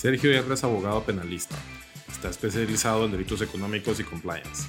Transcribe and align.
Sergio 0.00 0.32
R. 0.32 0.54
es 0.54 0.64
abogado 0.64 1.04
penalista. 1.04 1.56
Está 2.10 2.30
especializado 2.30 3.04
en 3.04 3.12
delitos 3.12 3.42
económicos 3.42 4.00
y 4.00 4.04
compliance. 4.04 4.66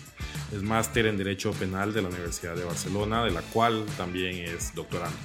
Es 0.53 0.61
máster 0.61 1.05
en 1.05 1.17
Derecho 1.17 1.53
Penal 1.53 1.93
de 1.93 2.01
la 2.01 2.09
Universidad 2.09 2.53
de 2.53 2.65
Barcelona, 2.65 3.23
de 3.23 3.31
la 3.31 3.41
cual 3.41 3.85
también 3.95 4.39
es 4.39 4.75
doctorando. 4.75 5.17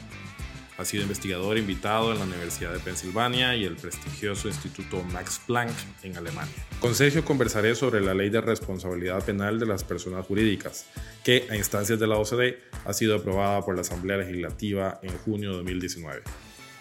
Ha 0.78 0.84
sido 0.84 1.02
investigador 1.02 1.58
invitado 1.58 2.12
en 2.12 2.20
la 2.20 2.24
Universidad 2.24 2.72
de 2.72 2.78
Pensilvania 2.78 3.56
y 3.56 3.64
el 3.64 3.74
prestigioso 3.74 4.46
Instituto 4.46 5.02
Max 5.12 5.40
Planck 5.44 5.74
en 6.04 6.16
Alemania. 6.16 6.54
Con 6.78 6.94
Sergio 6.94 7.24
conversaré 7.24 7.74
sobre 7.74 8.00
la 8.00 8.14
ley 8.14 8.30
de 8.30 8.40
responsabilidad 8.40 9.24
penal 9.24 9.58
de 9.58 9.66
las 9.66 9.82
personas 9.82 10.24
jurídicas, 10.24 10.86
que 11.24 11.48
a 11.50 11.56
instancias 11.56 11.98
de 11.98 12.06
la 12.06 12.16
OCDE 12.16 12.60
ha 12.84 12.92
sido 12.92 13.16
aprobada 13.16 13.60
por 13.64 13.74
la 13.74 13.80
Asamblea 13.80 14.18
Legislativa 14.18 15.00
en 15.02 15.18
junio 15.18 15.50
de 15.50 15.56
2019. 15.56 16.22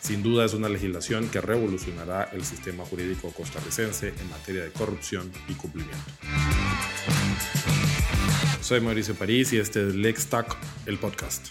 Sin 0.05 0.21
duda 0.21 0.45
es 0.45 0.53
una 0.53 0.69
legislación 0.69 1.29
que 1.29 1.41
revolucionará 1.41 2.29
el 2.31 2.45
sistema 2.45 2.85
jurídico 2.85 3.31
costarricense 3.31 4.09
en 4.09 4.29
materia 4.29 4.63
de 4.63 4.69
corrupción 4.69 5.31
y 5.47 5.53
cumplimiento. 5.55 5.97
Soy 8.61 8.81
Mauricio 8.81 9.15
París 9.15 9.51
y 9.53 9.57
este 9.57 9.87
es 9.87 9.95
Lex 9.95 10.27
Talk, 10.27 10.57
el 10.85 10.99
podcast. 10.99 11.47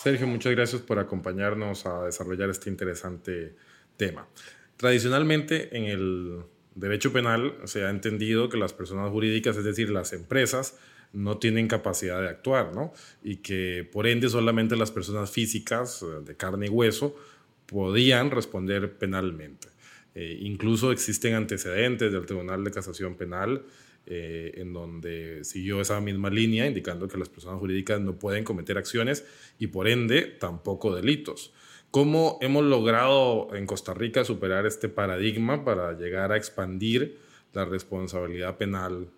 Sergio, 0.00 0.28
muchas 0.28 0.52
gracias 0.52 0.82
por 0.82 1.00
acompañarnos 1.00 1.84
a 1.84 2.04
desarrollar 2.04 2.48
este 2.48 2.70
interesante 2.70 3.56
tema. 3.96 4.28
Tradicionalmente 4.76 5.76
en 5.76 5.86
el 5.86 6.42
derecho 6.76 7.12
penal 7.12 7.56
se 7.64 7.84
ha 7.84 7.90
entendido 7.90 8.48
que 8.48 8.56
las 8.56 8.72
personas 8.72 9.10
jurídicas, 9.10 9.56
es 9.56 9.64
decir, 9.64 9.90
las 9.90 10.12
empresas, 10.12 10.78
no 11.16 11.38
tienen 11.38 11.66
capacidad 11.66 12.20
de 12.20 12.28
actuar, 12.28 12.74
¿no? 12.74 12.92
Y 13.22 13.36
que 13.36 13.88
por 13.90 14.06
ende 14.06 14.28
solamente 14.28 14.76
las 14.76 14.90
personas 14.90 15.30
físicas 15.30 16.02
eh, 16.02 16.22
de 16.24 16.36
carne 16.36 16.66
y 16.66 16.68
hueso 16.68 17.16
podían 17.64 18.30
responder 18.30 18.98
penalmente. 18.98 19.68
Eh, 20.14 20.38
incluso 20.42 20.92
existen 20.92 21.34
antecedentes 21.34 22.12
del 22.12 22.26
Tribunal 22.26 22.64
de 22.64 22.70
Casación 22.70 23.16
Penal 23.16 23.62
eh, 24.06 24.52
en 24.56 24.72
donde 24.72 25.42
siguió 25.42 25.80
esa 25.80 26.00
misma 26.00 26.30
línea, 26.30 26.66
indicando 26.66 27.08
que 27.08 27.18
las 27.18 27.28
personas 27.28 27.58
jurídicas 27.58 28.00
no 28.00 28.18
pueden 28.18 28.44
cometer 28.44 28.78
acciones 28.78 29.24
y 29.58 29.68
por 29.68 29.88
ende 29.88 30.22
tampoco 30.22 30.94
delitos. 30.94 31.52
¿Cómo 31.90 32.38
hemos 32.42 32.64
logrado 32.64 33.48
en 33.54 33.66
Costa 33.66 33.94
Rica 33.94 34.24
superar 34.24 34.66
este 34.66 34.88
paradigma 34.90 35.64
para 35.64 35.98
llegar 35.98 36.30
a 36.30 36.36
expandir 36.36 37.18
la 37.52 37.64
responsabilidad 37.64 38.58
penal 38.58 39.08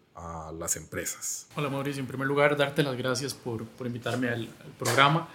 las 0.59 0.77
empresas? 0.77 1.47
Hola 1.57 1.69
Mauricio, 1.69 2.01
en 2.01 2.07
primer 2.07 2.27
lugar 2.27 2.57
darte 2.57 2.83
las 2.83 2.97
gracias 2.97 3.35
por, 3.35 3.65
por 3.65 3.87
invitarme 3.87 4.29
al, 4.29 4.43
al 4.43 4.73
programa. 4.79 5.29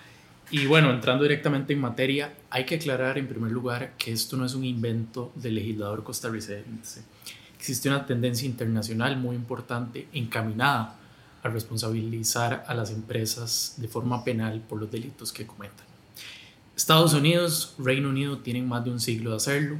Y 0.51 0.65
bueno, 0.65 0.91
entrando 0.91 1.23
directamente 1.23 1.73
en 1.73 1.79
materia, 1.79 2.33
hay 2.49 2.65
que 2.65 2.75
aclarar 2.75 3.17
en 3.17 3.27
primer 3.27 3.51
lugar 3.51 3.93
que 3.97 4.11
esto 4.11 4.37
no 4.37 4.45
es 4.45 4.53
un 4.53 4.65
invento 4.65 5.31
del 5.35 5.55
legislador 5.55 6.03
costarricense 6.03 7.01
existe 7.63 7.87
una 7.87 8.05
tendencia 8.05 8.45
internacional 8.45 9.15
muy 9.15 9.37
importante 9.37 10.09
encaminada 10.11 10.97
a 11.41 11.47
responsabilizar 11.47 12.65
a 12.67 12.73
las 12.73 12.91
empresas 12.91 13.75
de 13.77 13.87
forma 13.87 14.21
penal 14.25 14.59
por 14.59 14.81
los 14.81 14.91
delitos 14.91 15.31
que 15.31 15.47
cometan. 15.47 15.85
Estados 16.75 17.13
Unidos, 17.13 17.73
Reino 17.79 18.09
Unido 18.09 18.39
tienen 18.39 18.67
más 18.67 18.83
de 18.83 18.91
un 18.91 18.99
siglo 18.99 19.29
de 19.29 19.35
hacerlo. 19.37 19.77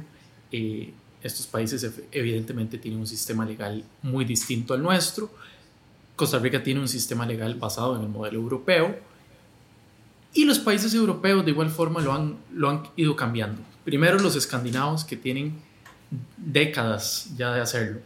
Eh, 0.50 0.94
estos 1.24 1.46
países 1.46 1.90
evidentemente 2.12 2.78
tienen 2.78 3.00
un 3.00 3.06
sistema 3.06 3.44
legal 3.46 3.82
muy 4.02 4.24
distinto 4.24 4.74
al 4.74 4.82
nuestro. 4.82 5.30
Costa 6.14 6.38
Rica 6.38 6.62
tiene 6.62 6.80
un 6.80 6.88
sistema 6.88 7.26
legal 7.26 7.54
basado 7.54 7.96
en 7.96 8.02
el 8.02 8.08
modelo 8.08 8.38
europeo. 8.38 8.96
Y 10.34 10.44
los 10.44 10.58
países 10.58 10.92
europeos 10.94 11.44
de 11.44 11.52
igual 11.52 11.70
forma 11.70 12.00
lo 12.02 12.12
han, 12.12 12.36
lo 12.52 12.68
han 12.68 12.82
ido 12.96 13.16
cambiando. 13.16 13.62
Primero 13.84 14.18
los 14.18 14.36
escandinavos 14.36 15.04
que 15.04 15.16
tienen 15.16 15.54
décadas 16.36 17.30
ya 17.36 17.54
de 17.54 17.60
hacerlo. 17.60 18.00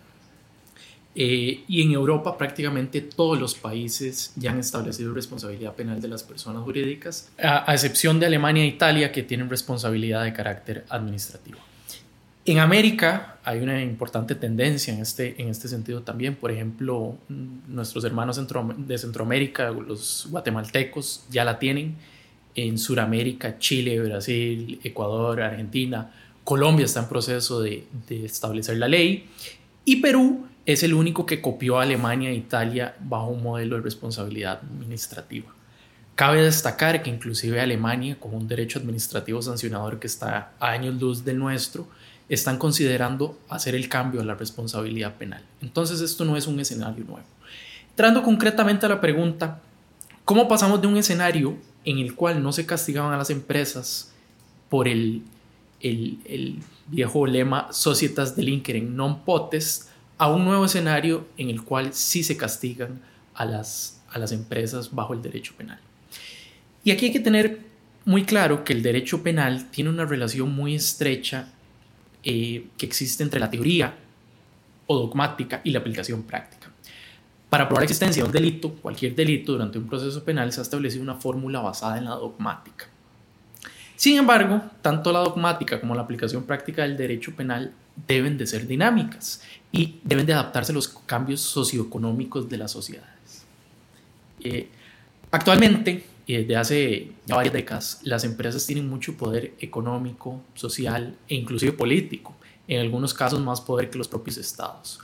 Eh, 1.14 1.64
y 1.66 1.82
en 1.82 1.90
Europa 1.90 2.38
prácticamente 2.38 3.00
todos 3.00 3.40
los 3.40 3.56
países 3.56 4.32
ya 4.36 4.52
han 4.52 4.60
establecido 4.60 5.12
responsabilidad 5.12 5.74
penal 5.74 6.00
de 6.00 6.06
las 6.06 6.22
personas 6.22 6.62
jurídicas, 6.62 7.28
a, 7.42 7.74
excepción 7.74 8.20
de 8.20 8.26
Alemania 8.26 8.62
e 8.62 8.66
Italia 8.66 9.10
que 9.10 9.24
tienen 9.24 9.50
responsabilidad 9.50 10.22
de 10.22 10.32
carácter 10.32 10.84
administrativo. 10.88 11.58
En 12.48 12.60
América 12.60 13.36
hay 13.44 13.58
una 13.60 13.82
importante 13.82 14.34
tendencia 14.34 14.94
en 14.94 15.02
este, 15.02 15.34
en 15.38 15.50
este 15.50 15.68
sentido 15.68 16.00
también. 16.00 16.34
Por 16.34 16.50
ejemplo, 16.50 17.18
nuestros 17.28 18.04
hermanos 18.04 18.40
de 18.78 18.96
Centroamérica, 18.96 19.70
los 19.70 20.28
guatemaltecos, 20.30 21.26
ya 21.28 21.44
la 21.44 21.58
tienen. 21.58 21.96
En 22.54 22.78
Sudamérica, 22.78 23.58
Chile, 23.58 24.00
Brasil, 24.00 24.80
Ecuador, 24.82 25.42
Argentina, 25.42 26.10
Colombia 26.42 26.86
está 26.86 27.00
en 27.00 27.08
proceso 27.10 27.60
de, 27.60 27.84
establecer 28.08 28.78
la 28.78 28.88
ley 28.88 29.28
y 29.84 29.96
Perú 29.96 30.46
es 30.64 30.82
el 30.82 30.94
único 30.94 31.26
que 31.26 31.42
copió 31.42 31.78
a 31.78 31.82
Alemania 31.82 32.30
e 32.30 32.34
Italia 32.34 32.96
bajo 32.98 33.26
un 33.26 33.42
modelo 33.42 33.76
de 33.76 33.82
responsabilidad 33.82 34.60
administrativa. 34.62 35.54
Cabe 36.14 36.42
destacar 36.42 37.02
que 37.02 37.10
inclusive 37.10 37.60
Alemania, 37.60 38.16
con 38.18 38.34
un 38.34 38.48
derecho 38.48 38.78
administrativo 38.78 39.42
sancionador 39.42 39.98
que 39.98 40.06
está 40.06 40.52
a 40.58 40.70
años 40.70 40.98
luz 40.98 41.26
del 41.26 41.38
nuestro, 41.38 41.86
están 42.28 42.58
considerando 42.58 43.38
hacer 43.48 43.74
el 43.74 43.88
cambio 43.88 44.20
a 44.20 44.24
la 44.24 44.34
responsabilidad 44.34 45.16
penal. 45.16 45.42
Entonces 45.62 46.00
esto 46.00 46.24
no 46.24 46.36
es 46.36 46.46
un 46.46 46.60
escenario 46.60 47.04
nuevo. 47.04 47.26
Entrando 47.90 48.22
concretamente 48.22 48.86
a 48.86 48.88
la 48.88 49.00
pregunta, 49.00 49.60
¿cómo 50.24 50.46
pasamos 50.46 50.80
de 50.80 50.86
un 50.86 50.96
escenario 50.96 51.56
en 51.84 51.98
el 51.98 52.14
cual 52.14 52.42
no 52.42 52.52
se 52.52 52.66
castigaban 52.66 53.12
a 53.12 53.16
las 53.16 53.30
empresas 53.30 54.12
por 54.68 54.88
el 54.88 55.22
el, 55.80 56.58
viejo 56.90 57.26
lema 57.26 57.68
Societas 57.70 58.34
delinqueren 58.34 58.96
non 58.96 59.20
potest 59.20 59.90
a 60.16 60.32
un 60.32 60.44
nuevo 60.44 60.64
escenario 60.64 61.28
en 61.36 61.50
el 61.50 61.62
cual 61.62 61.92
sí 61.92 62.24
se 62.24 62.36
castigan 62.36 63.00
a 63.34 63.44
las, 63.44 64.00
a 64.10 64.18
las 64.18 64.32
empresas 64.32 64.94
bajo 64.94 65.12
el 65.12 65.20
derecho 65.20 65.52
penal. 65.56 65.78
Y 66.82 66.90
aquí 66.90 67.06
hay 67.06 67.12
que 67.12 67.20
tener 67.20 67.60
muy 68.04 68.24
claro 68.24 68.64
que 68.64 68.72
el 68.72 68.82
derecho 68.82 69.22
penal 69.22 69.70
tiene 69.70 69.90
una 69.90 70.06
relación 70.06 70.50
muy 70.50 70.74
estrecha 70.74 71.52
eh, 72.22 72.68
que 72.76 72.86
existe 72.86 73.22
entre 73.22 73.40
la 73.40 73.50
teoría 73.50 73.94
o 74.86 74.98
dogmática 74.98 75.60
y 75.64 75.70
la 75.70 75.78
aplicación 75.78 76.22
práctica. 76.22 76.68
Para 77.50 77.66
probar 77.66 77.82
la 77.82 77.84
existencia 77.84 78.22
de 78.22 78.26
un 78.26 78.32
delito, 78.32 78.74
cualquier 78.74 79.14
delito 79.14 79.52
durante 79.52 79.78
un 79.78 79.86
proceso 79.86 80.22
penal, 80.22 80.52
se 80.52 80.60
ha 80.60 80.62
establecido 80.62 81.02
una 81.02 81.14
fórmula 81.14 81.60
basada 81.60 81.96
en 81.98 82.04
la 82.04 82.10
dogmática. 82.10 82.86
Sin 83.96 84.16
embargo, 84.16 84.62
tanto 84.82 85.12
la 85.12 85.20
dogmática 85.20 85.80
como 85.80 85.94
la 85.94 86.02
aplicación 86.02 86.44
práctica 86.44 86.82
del 86.82 86.96
derecho 86.96 87.34
penal 87.34 87.72
deben 88.06 88.38
de 88.38 88.46
ser 88.46 88.66
dinámicas 88.66 89.42
y 89.72 89.96
deben 90.04 90.24
de 90.26 90.34
adaptarse 90.34 90.72
a 90.72 90.74
los 90.74 90.88
cambios 90.88 91.40
socioeconómicos 91.40 92.48
de 92.48 92.58
las 92.58 92.70
sociedades. 92.70 93.44
Eh, 94.40 94.68
actualmente, 95.30 96.04
y 96.28 96.36
desde 96.36 96.56
hace 96.56 97.12
varias 97.26 97.52
décadas, 97.52 98.00
las 98.04 98.22
empresas 98.22 98.64
tienen 98.64 98.88
mucho 98.88 99.16
poder 99.16 99.54
económico, 99.58 100.40
social 100.54 101.16
e 101.26 101.34
inclusive 101.34 101.72
político, 101.72 102.36
en 102.68 102.80
algunos 102.80 103.12
casos 103.12 103.40
más 103.40 103.60
poder 103.60 103.90
que 103.90 103.98
los 103.98 104.06
propios 104.06 104.36
estados. 104.36 105.00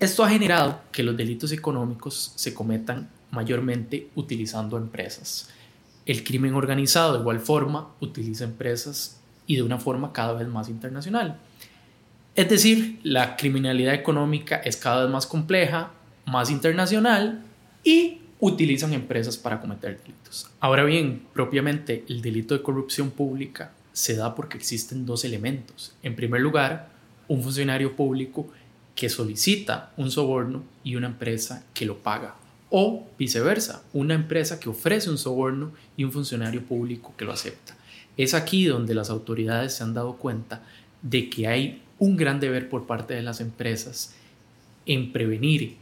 Esto 0.00 0.24
ha 0.24 0.30
generado 0.30 0.80
que 0.90 1.04
los 1.04 1.16
delitos 1.16 1.52
económicos 1.52 2.32
se 2.34 2.52
cometan 2.52 3.08
mayormente 3.30 4.08
utilizando 4.16 4.76
empresas 4.76 5.48
el 6.06 6.24
crimen 6.24 6.54
organizado 6.54 7.14
de 7.14 7.20
igual 7.20 7.40
forma 7.40 7.88
utiliza 8.00 8.44
empresas 8.44 9.20
y 9.46 9.56
de 9.56 9.62
una 9.62 9.78
forma 9.78 10.12
cada 10.12 10.34
vez 10.34 10.48
más 10.48 10.68
internacional. 10.68 11.38
Es 12.34 12.48
decir, 12.48 12.98
la 13.02 13.36
criminalidad 13.36 13.94
económica 13.94 14.56
es 14.56 14.76
cada 14.76 15.02
vez 15.02 15.12
más 15.12 15.26
compleja, 15.26 15.90
más 16.26 16.50
internacional 16.50 17.42
y 17.84 18.21
utilizan 18.44 18.92
empresas 18.92 19.36
para 19.36 19.60
cometer 19.60 20.00
delitos. 20.00 20.50
Ahora 20.58 20.82
bien, 20.82 21.22
propiamente 21.32 22.04
el 22.08 22.20
delito 22.22 22.54
de 22.54 22.62
corrupción 22.62 23.12
pública 23.12 23.70
se 23.92 24.16
da 24.16 24.34
porque 24.34 24.58
existen 24.58 25.06
dos 25.06 25.24
elementos. 25.24 25.94
En 26.02 26.16
primer 26.16 26.40
lugar, 26.40 26.88
un 27.28 27.40
funcionario 27.40 27.94
público 27.94 28.50
que 28.96 29.08
solicita 29.08 29.92
un 29.96 30.10
soborno 30.10 30.64
y 30.82 30.96
una 30.96 31.06
empresa 31.06 31.64
que 31.72 31.86
lo 31.86 31.98
paga 31.98 32.34
o 32.68 33.06
viceversa, 33.16 33.84
una 33.92 34.14
empresa 34.14 34.58
que 34.58 34.70
ofrece 34.70 35.08
un 35.08 35.18
soborno 35.18 35.70
y 35.96 36.02
un 36.02 36.10
funcionario 36.10 36.64
público 36.64 37.14
que 37.16 37.24
lo 37.24 37.30
acepta. 37.30 37.76
Es 38.16 38.34
aquí 38.34 38.64
donde 38.64 38.96
las 38.96 39.08
autoridades 39.08 39.74
se 39.74 39.84
han 39.84 39.94
dado 39.94 40.16
cuenta 40.16 40.64
de 41.00 41.30
que 41.30 41.46
hay 41.46 41.82
un 42.00 42.16
gran 42.16 42.40
deber 42.40 42.68
por 42.68 42.88
parte 42.88 43.14
de 43.14 43.22
las 43.22 43.40
empresas 43.40 44.16
en 44.84 45.12
prevenir 45.12 45.76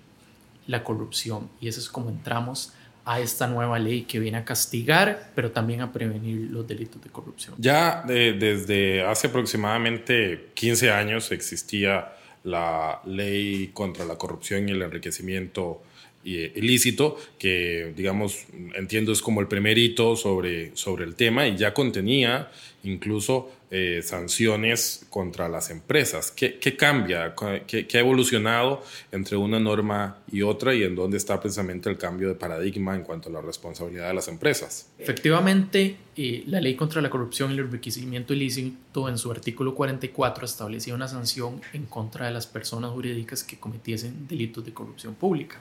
la 0.71 0.85
corrupción 0.85 1.51
y 1.61 1.69
eso 1.69 1.81
es 1.81 1.89
como 1.89 2.11
entramos 2.11 2.73
a 3.05 3.21
esta 3.21 3.47
nueva 3.47 3.79
ley 3.79 4.03
que 4.03 4.21
viene 4.21 4.39
a 4.39 4.45
castigar, 4.45 5.33
pero 5.35 5.51
también 5.51 5.81
a 5.81 5.93
prevenir 5.93 6.51
los 6.51 6.67
delitos 6.67 7.03
de 7.03 7.11
corrupción. 7.11 7.55
Ya 7.59 8.05
desde 8.07 9.03
hace 9.03 9.27
aproximadamente 9.29 10.51
15 10.55 10.93
años 10.93 11.33
existía 11.33 12.13
la 12.45 13.01
ley 13.05 13.71
contra 13.75 14.05
la 14.05 14.17
corrupción 14.17 14.69
y 14.69 14.73
el 14.73 14.83
enriquecimiento 14.83 15.83
eh, 16.25 16.53
ilícito, 16.55 17.17
que 17.39 17.93
digamos, 17.97 18.45
entiendo 18.75 19.11
es 19.13 19.23
como 19.23 19.41
el 19.41 19.49
primer 19.49 19.79
hito 19.79 20.15
sobre, 20.17 20.77
sobre 20.77 21.05
el 21.05 21.15
tema 21.15 21.49
y 21.49 21.57
ya 21.57 21.75
contenía 21.75 22.51
incluso 22.85 23.51
eh, 23.73 24.03
sanciones 24.03 25.07
contra 25.11 25.49
las 25.49 25.71
empresas. 25.71 26.33
¿Qué, 26.33 26.59
cambia? 26.77 27.35
¿Qué, 27.69 27.87
ha 27.95 27.99
evolucionado 28.01 28.83
entre 29.13 29.37
una 29.37 29.61
norma 29.61 30.19
y 30.33 30.43
otra 30.43 30.75
y 30.75 30.83
en 30.83 30.97
dónde 30.97 31.17
está 31.17 31.41
precisamente 31.41 31.89
el 31.89 31.97
cambio 31.97 32.27
de 32.27 32.35
paradigma 32.35 32.97
en 32.97 33.03
cuanto 33.03 33.29
a 33.29 33.33
la 33.33 33.41
responsabilidad 33.41 34.09
de 34.09 34.15
las 34.15 34.27
empresas? 34.27 34.91
Efectivamente, 34.99 35.99
la 36.17 36.61
ley 36.61 36.75
contra 36.75 37.01
la 37.01 37.11
corrupción 37.11 37.53
y 37.53 37.55
el 37.55 37.61
enriquecimiento 37.61 38.35
ilícito 38.35 39.09
en 39.09 39.17
su 39.17 39.31
artículo 39.31 39.75
44 39.77 40.45
establecía 40.45 40.93
una 40.93 41.07
sanción 41.07 41.61
en 41.73 41.87
contra 41.87 42.27
de 42.27 42.33
las 42.33 42.49
personas 42.49 42.91
jurídicas 42.91 43.45
que 43.45 43.61
cometiesen 43.61 44.27
delitos 44.27 44.65
de 44.65 44.75
corrupción 44.75 45.15
pública. 45.15 45.61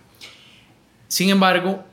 Sin 1.08 1.30
embargo, 1.30 1.84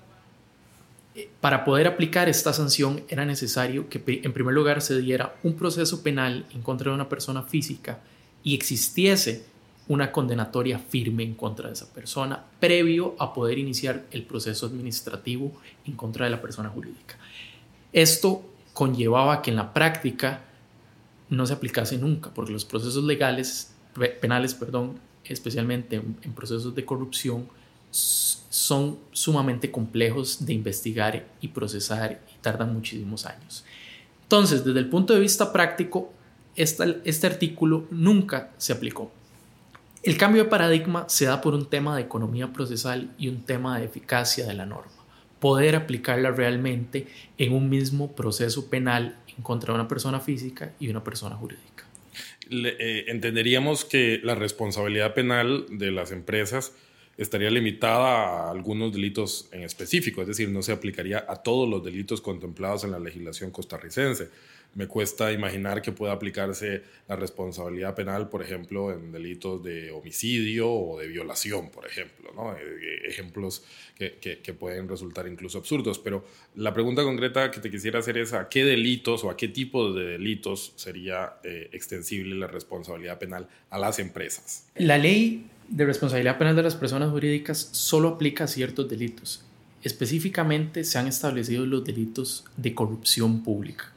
para 1.40 1.64
poder 1.64 1.86
aplicar 1.86 2.28
esta 2.28 2.52
sanción 2.52 3.02
era 3.08 3.24
necesario 3.24 3.88
que 3.88 4.02
en 4.06 4.32
primer 4.32 4.54
lugar 4.54 4.82
se 4.82 5.00
diera 5.00 5.36
un 5.42 5.54
proceso 5.54 6.02
penal 6.02 6.44
en 6.52 6.62
contra 6.62 6.90
de 6.90 6.94
una 6.94 7.08
persona 7.08 7.42
física 7.42 8.00
y 8.42 8.54
existiese 8.54 9.44
una 9.88 10.12
condenatoria 10.12 10.78
firme 10.78 11.22
en 11.22 11.34
contra 11.34 11.68
de 11.68 11.74
esa 11.74 11.92
persona 11.92 12.44
previo 12.58 13.14
a 13.18 13.32
poder 13.32 13.58
iniciar 13.58 14.04
el 14.10 14.24
proceso 14.24 14.66
administrativo 14.66 15.52
en 15.84 15.94
contra 15.94 16.24
de 16.24 16.32
la 16.32 16.42
persona 16.42 16.68
jurídica. 16.68 17.16
Esto 17.92 18.44
conllevaba 18.72 19.42
que 19.42 19.50
en 19.50 19.56
la 19.56 19.72
práctica 19.72 20.42
no 21.30 21.46
se 21.46 21.54
aplicase 21.54 21.98
nunca, 21.98 22.30
porque 22.34 22.52
los 22.52 22.64
procesos 22.64 23.04
legales, 23.04 23.74
penales, 24.20 24.54
perdón, 24.54 24.98
especialmente 25.24 25.96
en 25.96 26.32
procesos 26.34 26.74
de 26.74 26.84
corrupción, 26.84 27.48
son 27.90 28.98
sumamente 29.12 29.70
complejos 29.70 30.44
de 30.44 30.52
investigar 30.52 31.26
y 31.40 31.48
procesar 31.48 32.20
y 32.34 32.38
tardan 32.40 32.72
muchísimos 32.72 33.26
años. 33.26 33.64
Entonces, 34.22 34.64
desde 34.64 34.80
el 34.80 34.88
punto 34.88 35.14
de 35.14 35.20
vista 35.20 35.52
práctico, 35.52 36.12
este 36.56 37.26
artículo 37.26 37.86
nunca 37.90 38.50
se 38.56 38.72
aplicó. 38.72 39.12
El 40.02 40.16
cambio 40.16 40.44
de 40.44 40.48
paradigma 40.48 41.08
se 41.08 41.26
da 41.26 41.40
por 41.40 41.54
un 41.54 41.68
tema 41.68 41.96
de 41.96 42.02
economía 42.02 42.52
procesal 42.52 43.10
y 43.18 43.28
un 43.28 43.42
tema 43.42 43.78
de 43.78 43.86
eficacia 43.86 44.46
de 44.46 44.54
la 44.54 44.66
norma. 44.66 44.92
Poder 45.40 45.76
aplicarla 45.76 46.30
realmente 46.30 47.06
en 47.38 47.52
un 47.52 47.68
mismo 47.68 48.12
proceso 48.14 48.70
penal 48.70 49.16
en 49.28 49.42
contra 49.42 49.74
de 49.74 49.80
una 49.80 49.88
persona 49.88 50.20
física 50.20 50.72
y 50.80 50.88
una 50.88 51.04
persona 51.04 51.36
jurídica. 51.36 51.84
Eh, 52.48 53.06
entenderíamos 53.08 53.84
que 53.84 54.20
la 54.22 54.34
responsabilidad 54.34 55.14
penal 55.14 55.66
de 55.70 55.90
las 55.90 56.12
empresas 56.12 56.72
estaría 57.16 57.50
limitada 57.50 58.46
a 58.46 58.50
algunos 58.50 58.92
delitos 58.92 59.48
en 59.52 59.62
específico, 59.62 60.20
es 60.20 60.28
decir, 60.28 60.50
no 60.50 60.62
se 60.62 60.72
aplicaría 60.72 61.24
a 61.28 61.36
todos 61.36 61.68
los 61.68 61.82
delitos 61.84 62.20
contemplados 62.20 62.84
en 62.84 62.90
la 62.90 62.98
legislación 62.98 63.50
costarricense. 63.50 64.28
Me 64.74 64.86
cuesta 64.86 65.32
imaginar 65.32 65.80
que 65.80 65.92
pueda 65.92 66.12
aplicarse 66.12 66.82
la 67.08 67.16
responsabilidad 67.16 67.94
penal, 67.94 68.28
por 68.28 68.42
ejemplo, 68.42 68.92
en 68.92 69.12
delitos 69.12 69.62
de 69.62 69.90
homicidio 69.90 70.70
o 70.70 70.98
de 70.98 71.08
violación, 71.08 71.70
por 71.70 71.86
ejemplo. 71.86 72.26
Eh, 72.36 72.78
eh, 72.82 73.08
ejemplos 73.08 73.64
que, 73.94 74.18
que, 74.18 74.54
pueden 74.54 74.88
resultar 74.88 75.26
incluso 75.26 75.58
absurdos. 75.58 75.98
Pero 75.98 76.24
la 76.54 76.74
pregunta 76.74 77.02
concreta 77.02 77.50
que 77.50 77.60
te 77.60 77.70
quisiera 77.70 78.00
hacer 78.00 78.18
es 78.18 78.32
a 78.32 78.48
qué 78.48 78.64
delitos 78.64 79.24
o 79.24 79.30
a 79.30 79.36
qué 79.36 79.48
tipo 79.48 79.92
de 79.92 80.04
delitos 80.04 80.72
sería 80.76 81.34
eh, 81.42 81.70
extensible 81.72 82.34
la 82.34 82.46
responsabilidad 82.46 83.18
penal 83.18 83.48
a 83.70 83.78
las 83.78 83.98
empresas. 83.98 84.68
La 84.76 84.98
ley 84.98 85.46
de 85.68 85.84
responsabilidad 85.84 86.38
penal 86.38 86.54
de 86.54 86.62
las 86.62 86.76
personas 86.76 87.10
jurídicas 87.10 87.58
solo 87.72 88.08
aplica 88.08 88.44
a 88.44 88.48
ciertos 88.48 88.88
delitos. 88.88 89.44
Específicamente 89.82 90.84
se 90.84 90.98
han 90.98 91.06
establecido 91.06 91.64
los 91.64 91.84
delitos 91.84 92.44
de 92.56 92.74
corrupción 92.74 93.42
pública. 93.42 93.92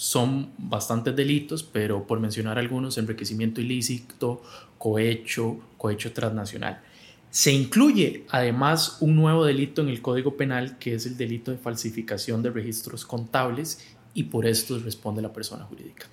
Son 0.00 0.52
bastantes 0.56 1.14
delitos, 1.14 1.62
pero 1.62 2.06
por 2.06 2.20
mencionar 2.20 2.58
algunos, 2.58 2.96
enriquecimiento 2.96 3.60
ilícito, 3.60 4.40
cohecho, 4.78 5.58
cohecho 5.76 6.14
transnacional. 6.14 6.80
Se 7.28 7.52
incluye 7.52 8.24
además 8.30 8.96
un 9.00 9.14
nuevo 9.14 9.44
delito 9.44 9.82
en 9.82 9.90
el 9.90 10.00
Código 10.00 10.38
Penal 10.38 10.78
que 10.78 10.94
es 10.94 11.04
el 11.04 11.18
delito 11.18 11.50
de 11.50 11.58
falsificación 11.58 12.42
de 12.42 12.48
registros 12.48 13.04
contables 13.04 13.94
y 14.14 14.22
por 14.22 14.46
esto 14.46 14.78
responde 14.78 15.20
la 15.20 15.34
persona 15.34 15.64
jurídica. 15.64 16.06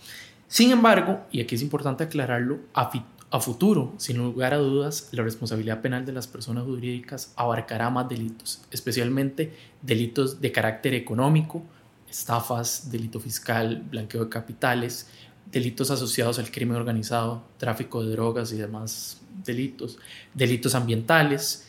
Sin 0.50 0.72
embargo, 0.72 1.22
y 1.32 1.40
aquí 1.40 1.56
es 1.56 1.62
importante 1.62 2.04
aclararlo, 2.04 2.60
a 2.74 3.40
futuro, 3.40 3.94
sin 3.96 4.18
lugar 4.18 4.54
a 4.54 4.58
dudas, 4.58 5.08
la 5.14 5.24
responsabilidad 5.24 5.80
penal 5.80 6.06
de 6.06 6.12
las 6.12 6.28
personas 6.28 6.66
jurídicas 6.66 7.32
abarcará 7.38 7.90
más 7.90 8.10
delitos, 8.10 8.62
especialmente 8.70 9.54
delitos 9.82 10.42
de 10.42 10.52
carácter 10.52 10.94
económico, 10.94 11.64
estafas, 12.10 12.92
delito 12.92 13.20
fiscal, 13.20 13.84
blanqueo 13.90 14.26
de 14.26 14.30
capitales, 14.30 15.10
delitos 15.52 15.92
asociados 15.92 16.40
al 16.40 16.52
crimen 16.52 16.78
organizado, 16.78 17.44
tráfico 17.58 18.04
de 18.04 18.12
drogas 18.12 18.52
y 18.52 18.58
demás 18.58 19.22
delitos, 19.44 19.98
delitos 20.34 20.76
ambientales, 20.76 21.68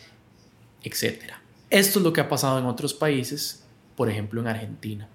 etc. 0.82 1.32
Esto 1.70 1.98
es 1.98 2.04
lo 2.04 2.12
que 2.12 2.20
ha 2.20 2.28
pasado 2.28 2.58
en 2.58 2.66
otros 2.66 2.94
países, 2.94 3.66
por 3.96 4.08
ejemplo 4.10 4.40
en 4.40 4.48
Argentina. 4.48 5.08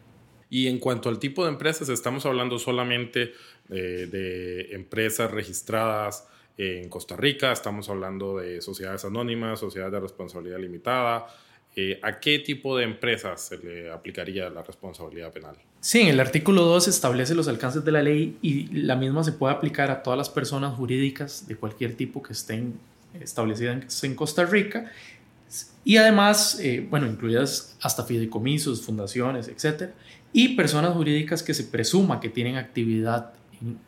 Y 0.49 0.67
en 0.67 0.77
cuanto 0.77 1.09
al 1.09 1.17
tipo 1.17 1.43
de 1.45 1.49
empresas, 1.49 1.89
estamos 1.89 2.25
hablando 2.25 2.59
solamente 2.59 3.33
eh, 3.69 4.07
de 4.09 4.75
empresas 4.75 5.31
registradas 5.31 6.27
en 6.57 6.89
Costa 6.89 7.15
Rica, 7.15 7.51
estamos 7.51 7.89
hablando 7.89 8.37
de 8.37 8.61
sociedades 8.61 9.03
anónimas, 9.05 9.59
sociedades 9.59 9.93
de 9.93 9.99
responsabilidad 9.99 10.59
limitada. 10.59 11.25
Eh, 11.75 11.99
¿A 12.03 12.19
qué 12.19 12.39
tipo 12.39 12.77
de 12.77 12.83
empresas 12.83 13.41
se 13.41 13.57
le 13.57 13.91
aplicaría 13.91 14.49
la 14.49 14.61
responsabilidad 14.61 15.31
penal? 15.31 15.55
Sí, 15.79 16.01
en 16.01 16.09
el 16.09 16.19
artículo 16.19 16.63
2 16.63 16.87
establece 16.87 17.33
los 17.33 17.47
alcances 17.47 17.83
de 17.83 17.91
la 17.91 18.03
ley 18.03 18.37
y 18.41 18.67
la 18.67 18.95
misma 18.95 19.23
se 19.23 19.31
puede 19.31 19.53
aplicar 19.53 19.89
a 19.89 20.03
todas 20.03 20.17
las 20.17 20.29
personas 20.29 20.75
jurídicas 20.75 21.47
de 21.47 21.55
cualquier 21.55 21.95
tipo 21.95 22.21
que 22.21 22.33
estén 22.33 22.79
establecidas 23.19 24.03
en 24.03 24.15
Costa 24.15 24.45
Rica 24.45 24.91
y 25.85 25.97
además, 25.97 26.59
eh, 26.61 26.85
bueno, 26.89 27.07
incluidas 27.07 27.77
hasta 27.81 28.03
fideicomisos, 28.03 28.81
fundaciones, 28.81 29.47
etcétera, 29.47 29.93
y 30.31 30.55
personas 30.55 30.93
jurídicas 30.93 31.43
que 31.43 31.53
se 31.53 31.65
presuma 31.65 32.19
que 32.19 32.29
tienen 32.29 32.55
actividad 32.55 33.33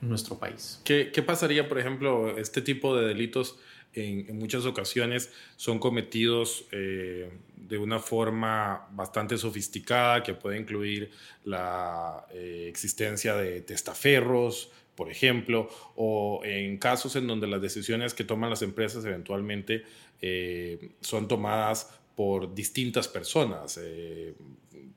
nuestro 0.01 0.38
país. 0.38 0.81
¿Qué, 0.83 1.11
¿Qué, 1.13 1.21
pasaría, 1.21 1.67
por 1.67 1.79
ejemplo, 1.79 2.38
este 2.38 2.61
tipo 2.61 2.95
de 2.95 3.07
delitos 3.07 3.57
en, 3.95 4.38
muchas 4.38 4.65
ocasiones 4.65 5.31
son 5.56 5.80
cometidos 5.80 6.65
eh, 6.71 7.31
de 7.56 7.77
una 7.77 8.00
forma 8.00 8.88
bastante 8.92 9.38
sofisticada 9.38 10.21
que 10.21 10.33
puede 10.33 10.59
incluir 10.59 11.12
la 11.44 12.25
eh, 12.33 12.65
existencia 12.69 13.36
de 13.36 13.62
testaferros, 13.62 14.71
por 14.95 15.09
ejemplo, 15.09 15.69
o 15.96 16.41
en 16.43 16.77
casos 16.77 17.15
en 17.15 17.27
donde 17.27 17.48
las 17.48 17.62
decisiones 17.62 18.13
que 18.13 18.24
toman 18.24 18.50
las 18.50 18.62
empresas 18.62 19.03
eventualmente 19.05 19.84
eh, 20.22 20.91
son 21.01 21.27
tomadas 21.27 22.00
por 22.15 22.53
distintas 22.53 23.07
personas. 23.07 23.79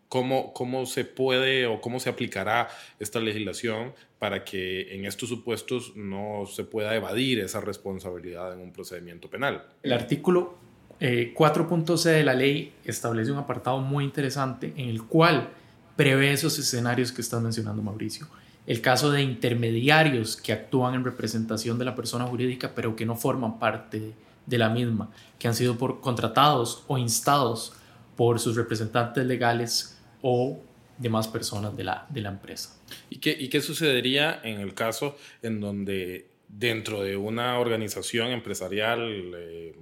¿cómo, 0.08 0.52
¿Cómo 0.54 0.87
se 0.87 1.04
puede 1.04 1.66
o 1.66 1.80
cómo 1.80 2.00
se 2.00 2.08
aplicará 2.08 2.68
esta 2.98 3.20
legislación 3.20 3.92
para 4.18 4.44
que 4.44 4.94
en 4.94 5.04
estos 5.04 5.28
supuestos 5.28 5.92
no 5.96 6.44
se 6.46 6.64
pueda 6.64 6.94
evadir 6.94 7.38
esa 7.40 7.60
responsabilidad 7.60 8.52
en 8.52 8.60
un 8.60 8.72
procedimiento 8.72 9.30
penal. 9.30 9.64
El 9.82 9.92
artículo 9.92 10.56
4.c 11.00 12.10
eh, 12.10 12.16
de 12.16 12.25
la 12.25 12.34
ley 12.34 12.72
establece 12.84 13.30
un 13.30 13.38
apartado 13.38 13.78
muy 13.78 14.04
interesante 14.04 14.72
en 14.76 14.88
el 14.88 15.04
cual 15.04 15.50
prevé 15.96 16.32
esos 16.32 16.58
escenarios 16.58 17.12
que 17.12 17.20
estás 17.20 17.40
mencionando, 17.40 17.82
Mauricio. 17.82 18.26
El 18.66 18.80
caso 18.80 19.10
de 19.10 19.22
intermediarios 19.22 20.37
que 20.37 20.52
actúan 20.52 20.94
en 20.94 21.04
representación 21.04 21.78
de 21.78 21.84
la 21.84 21.94
persona 21.94 22.26
jurídica 22.26 22.72
pero 22.75 22.96
que 22.96 23.06
no 23.06 23.16
forman 23.16 23.58
parte 23.58 24.00
de 24.00 24.12
la 24.56 24.70
misma, 24.70 25.10
que 25.38 25.48
han 25.48 25.54
sido 25.54 25.76
contratados 26.00 26.84
o 26.86 26.96
instados 26.96 27.74
por 28.16 28.40
sus 28.40 28.56
representantes 28.56 29.26
legales 29.26 29.98
o 30.22 30.58
demás 30.96 31.28
personas 31.28 31.76
de 31.76 31.84
la, 31.84 32.06
de 32.08 32.20
la 32.20 32.30
empresa. 32.30 32.74
¿Y 33.10 33.18
qué, 33.18 33.36
¿Y 33.38 33.48
qué 33.48 33.60
sucedería 33.60 34.40
en 34.42 34.60
el 34.60 34.74
caso 34.74 35.16
en 35.42 35.60
donde 35.60 36.30
dentro 36.48 37.02
de 37.02 37.16
una 37.16 37.58
organización 37.58 38.28
empresarial 38.28 39.34
eh, 39.36 39.74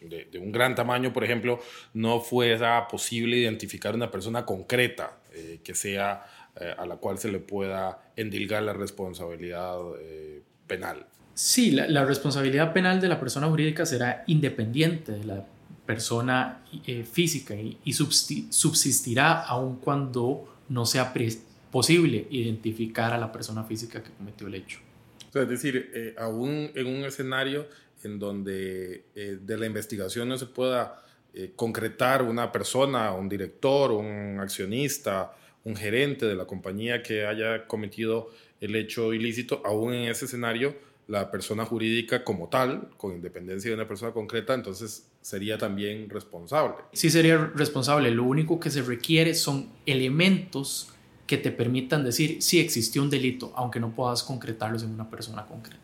de, 0.00 0.38
un 0.38 0.52
gran 0.52 0.74
tamaño, 0.74 1.12
por 1.12 1.24
ejemplo, 1.24 1.60
no 1.94 2.20
fuera 2.20 2.88
posible 2.88 3.36
identificar 3.36 3.94
una 3.94 4.10
persona 4.10 4.44
concreta 4.44 5.18
eh, 5.32 5.60
que 5.64 5.74
sea 5.74 6.24
eh, 6.60 6.74
a 6.76 6.86
la 6.86 6.96
cual 6.96 7.18
se 7.18 7.30
le 7.30 7.38
pueda 7.38 8.12
endilgar 8.16 8.62
la 8.62 8.72
responsabilidad 8.72 9.78
penal? 10.66 11.06
Sí, 11.42 11.70
la, 11.70 12.04
responsabilidad 12.04 12.74
penal 12.74 13.00
de 13.00 13.08
la 13.08 13.18
persona 13.18 13.48
jurídica 13.48 13.86
será 13.86 14.24
independiente 14.26 15.12
de 15.12 15.24
la 15.24 15.46
persona 15.86 16.62
física 17.10 17.54
y, 17.54 17.92
subsistirá 17.94 19.40
aun 19.46 19.76
cuando 19.76 20.54
no 20.68 20.84
sea 20.84 21.14
posible 21.70 22.26
identificar 22.30 23.14
a 23.14 23.18
la 23.18 23.32
persona 23.32 23.64
física 23.64 24.02
que 24.02 24.10
cometió 24.10 24.48
el 24.48 24.56
hecho. 24.56 24.80
es 25.34 25.48
decir, 25.48 25.90
eh, 25.94 26.14
aún 26.18 26.72
en 26.74 26.86
un 26.86 27.04
escenario 27.04 27.68
en 28.04 28.18
donde 28.18 29.06
eh, 29.14 29.38
de 29.40 29.56
la 29.56 29.64
investigación 29.64 30.28
no 30.28 30.36
se 30.36 30.44
pueda 30.44 31.02
eh, 31.32 31.52
concretar 31.56 32.22
una 32.22 32.52
persona, 32.52 33.14
un 33.14 33.30
director, 33.30 33.92
un 33.92 34.38
accionista 34.40 35.32
un 35.64 35.76
gerente 35.76 36.26
de 36.26 36.34
la 36.34 36.46
compañía 36.46 37.02
que 37.02 37.26
haya 37.26 37.66
cometido 37.66 38.30
el 38.60 38.76
hecho 38.76 39.12
ilícito, 39.12 39.62
aún 39.64 39.94
en 39.94 40.10
ese 40.10 40.26
escenario, 40.26 40.74
la 41.10 41.28
persona 41.28 41.64
jurídica 41.64 42.22
como 42.22 42.48
tal, 42.48 42.88
con 42.96 43.12
independencia 43.12 43.68
de 43.68 43.74
una 43.74 43.88
persona 43.88 44.12
concreta, 44.12 44.54
entonces 44.54 45.08
sería 45.20 45.58
también 45.58 46.08
responsable. 46.08 46.76
Sí 46.92 47.10
sería 47.10 47.36
responsable. 47.36 48.12
Lo 48.12 48.22
único 48.22 48.60
que 48.60 48.70
se 48.70 48.80
requiere 48.82 49.34
son 49.34 49.70
elementos 49.86 50.88
que 51.26 51.36
te 51.36 51.50
permitan 51.50 52.04
decir 52.04 52.40
si 52.40 52.60
existió 52.60 53.02
un 53.02 53.10
delito, 53.10 53.52
aunque 53.56 53.80
no 53.80 53.92
puedas 53.92 54.22
concretarlos 54.22 54.84
en 54.84 54.90
una 54.90 55.10
persona 55.10 55.46
concreta. 55.46 55.80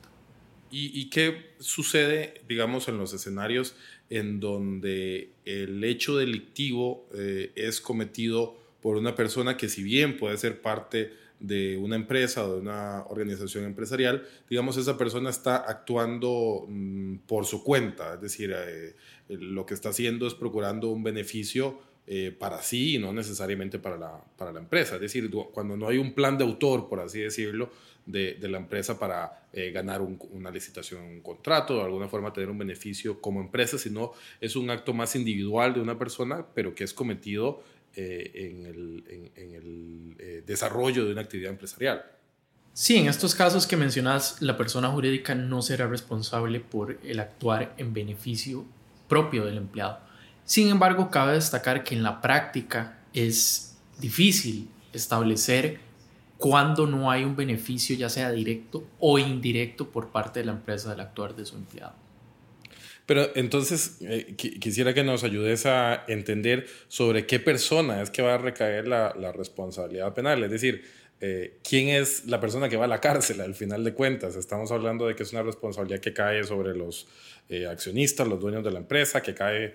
¿Y, 0.70 1.08
qué 1.10 1.54
sucede, 1.58 2.42
digamos, 2.48 2.86
en 2.88 2.98
los 2.98 3.12
escenarios 3.14 3.74
en 4.10 4.40
donde 4.40 5.30
el 5.44 5.82
hecho 5.82 6.16
delictivo 6.18 7.08
eh, 7.14 7.50
es 7.56 7.80
cometido 7.80 8.56
por 8.82 8.96
una 8.96 9.14
persona 9.14 9.56
que 9.56 9.68
si 9.68 9.82
bien 9.82 10.18
puede 10.18 10.36
ser 10.36 10.60
parte 10.60 11.12
de 11.38 11.76
una 11.76 11.96
empresa 11.96 12.44
o 12.44 12.54
de 12.54 12.60
una 12.60 13.04
organización 13.08 13.64
empresarial, 13.64 14.26
digamos, 14.48 14.76
esa 14.76 14.96
persona 14.96 15.30
está 15.30 15.56
actuando 15.56 16.66
mm, 16.68 17.16
por 17.26 17.44
su 17.44 17.62
cuenta, 17.62 18.14
es 18.14 18.20
decir, 18.20 18.54
eh, 18.56 18.94
lo 19.28 19.66
que 19.66 19.74
está 19.74 19.90
haciendo 19.90 20.26
es 20.26 20.34
procurando 20.34 20.88
un 20.88 21.02
beneficio 21.02 21.78
eh, 22.08 22.34
para 22.38 22.62
sí 22.62 22.94
y 22.94 22.98
no 22.98 23.12
necesariamente 23.12 23.80
para 23.80 23.96
la, 23.96 24.24
para 24.36 24.52
la 24.52 24.60
empresa. 24.60 24.94
Es 24.94 25.00
decir, 25.00 25.28
cuando 25.52 25.76
no 25.76 25.88
hay 25.88 25.98
un 25.98 26.14
plan 26.14 26.38
de 26.38 26.44
autor, 26.44 26.88
por 26.88 27.00
así 27.00 27.20
decirlo, 27.20 27.70
de, 28.06 28.34
de 28.34 28.48
la 28.48 28.58
empresa 28.58 28.96
para 28.96 29.46
eh, 29.52 29.72
ganar 29.72 30.00
una 30.00 30.50
licitación, 30.50 31.02
un 31.02 31.20
contrato, 31.20 31.74
de 31.74 31.82
alguna 31.82 32.08
forma 32.08 32.32
tener 32.32 32.48
un 32.48 32.58
beneficio 32.58 33.20
como 33.20 33.40
empresa, 33.40 33.76
sino 33.76 34.12
es 34.40 34.54
un 34.54 34.70
acto 34.70 34.94
más 34.94 35.16
individual 35.16 35.74
de 35.74 35.80
una 35.80 35.98
persona, 35.98 36.46
pero 36.54 36.74
que 36.74 36.84
es 36.84 36.94
cometido 36.94 37.64
eh, 37.96 38.30
en 38.34 38.66
el, 38.66 40.16
eh, 40.18 40.42
desarrollo 40.46 41.04
de 41.04 41.12
una 41.12 41.22
actividad 41.22 41.50
empresarial. 41.50 42.04
Sí, 42.72 42.96
en 42.96 43.08
estos 43.08 43.34
casos 43.34 43.66
que 43.66 43.76
mencionas, 43.76 44.42
la 44.42 44.56
persona 44.58 44.90
jurídica 44.90 45.34
no 45.34 45.62
será 45.62 45.86
responsable 45.86 46.60
por 46.60 46.98
el 47.02 47.20
actuar 47.20 47.74
en 47.78 47.94
beneficio 47.94 48.66
propio 49.08 49.46
del 49.46 49.56
empleado. 49.56 49.98
Sin 50.44 50.68
embargo, 50.68 51.10
cabe 51.10 51.32
destacar 51.32 51.84
que 51.84 51.94
en 51.94 52.02
la 52.02 52.20
práctica 52.20 52.98
es 53.14 53.78
difícil 53.98 54.68
establecer 54.92 55.80
cuando 56.36 56.86
no 56.86 57.10
hay 57.10 57.24
un 57.24 57.34
beneficio, 57.34 57.96
ya 57.96 58.10
sea 58.10 58.30
directo 58.30 58.86
o 59.00 59.18
indirecto, 59.18 59.88
por 59.90 60.10
parte 60.10 60.40
de 60.40 60.46
la 60.46 60.52
empresa 60.52 60.90
del 60.90 61.00
actuar 61.00 61.34
de 61.34 61.46
su 61.46 61.56
empleado. 61.56 61.94
Pero 63.06 63.30
entonces 63.36 63.98
eh, 64.00 64.34
quisiera 64.36 64.92
que 64.92 65.04
nos 65.04 65.22
ayudes 65.22 65.64
a 65.64 66.04
entender 66.08 66.66
sobre 66.88 67.24
qué 67.24 67.38
persona 67.38 68.02
es 68.02 68.10
que 68.10 68.20
va 68.20 68.34
a 68.34 68.38
recaer 68.38 68.88
la, 68.88 69.12
responsabilidad 69.32 70.12
penal. 70.12 70.42
Es 70.42 70.50
decir, 70.50 70.84
eh, 71.20 71.58
quién 71.66 71.88
es 71.88 72.26
la 72.26 72.40
persona 72.40 72.68
que 72.68 72.76
va 72.76 72.86
a 72.86 72.88
la 72.88 73.00
cárcel 73.00 73.40
al 73.40 73.54
final 73.54 73.84
de 73.84 73.94
cuentas. 73.94 74.34
Estamos 74.34 74.72
hablando 74.72 75.06
de 75.06 75.14
que 75.14 75.22
es 75.22 75.32
una 75.32 75.44
responsabilidad 75.44 76.00
que 76.00 76.12
cae 76.12 76.42
sobre 76.42 76.74
los 76.74 77.06
eh, 77.48 77.66
accionistas, 77.66 78.26
los 78.26 78.40
dueños 78.40 78.64
de 78.64 78.72
la 78.72 78.80
empresa, 78.80 79.22
que 79.22 79.34
cae 79.34 79.74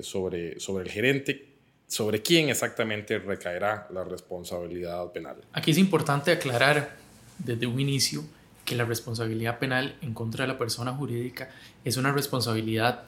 sobre, 0.00 0.58
sobre 0.58 0.84
el 0.84 0.90
gerente. 0.90 1.46
¿Sobre 1.86 2.20
quién 2.20 2.50
exactamente 2.50 3.18
recaerá 3.18 3.86
la 3.92 4.04
responsabilidad 4.04 5.10
penal? 5.12 5.36
Aquí 5.52 5.70
es 5.70 5.78
importante 5.78 6.30
aclarar 6.32 6.96
desde 7.38 7.66
un 7.66 7.80
inicio 7.80 8.24
que 8.68 8.76
la 8.76 8.84
responsabilidad 8.84 9.58
penal 9.58 9.96
en 10.02 10.12
contra 10.12 10.44
de 10.44 10.52
la 10.52 10.58
persona 10.58 10.92
jurídica 10.92 11.48
es 11.86 11.96
una 11.96 12.12
responsabilidad 12.12 13.04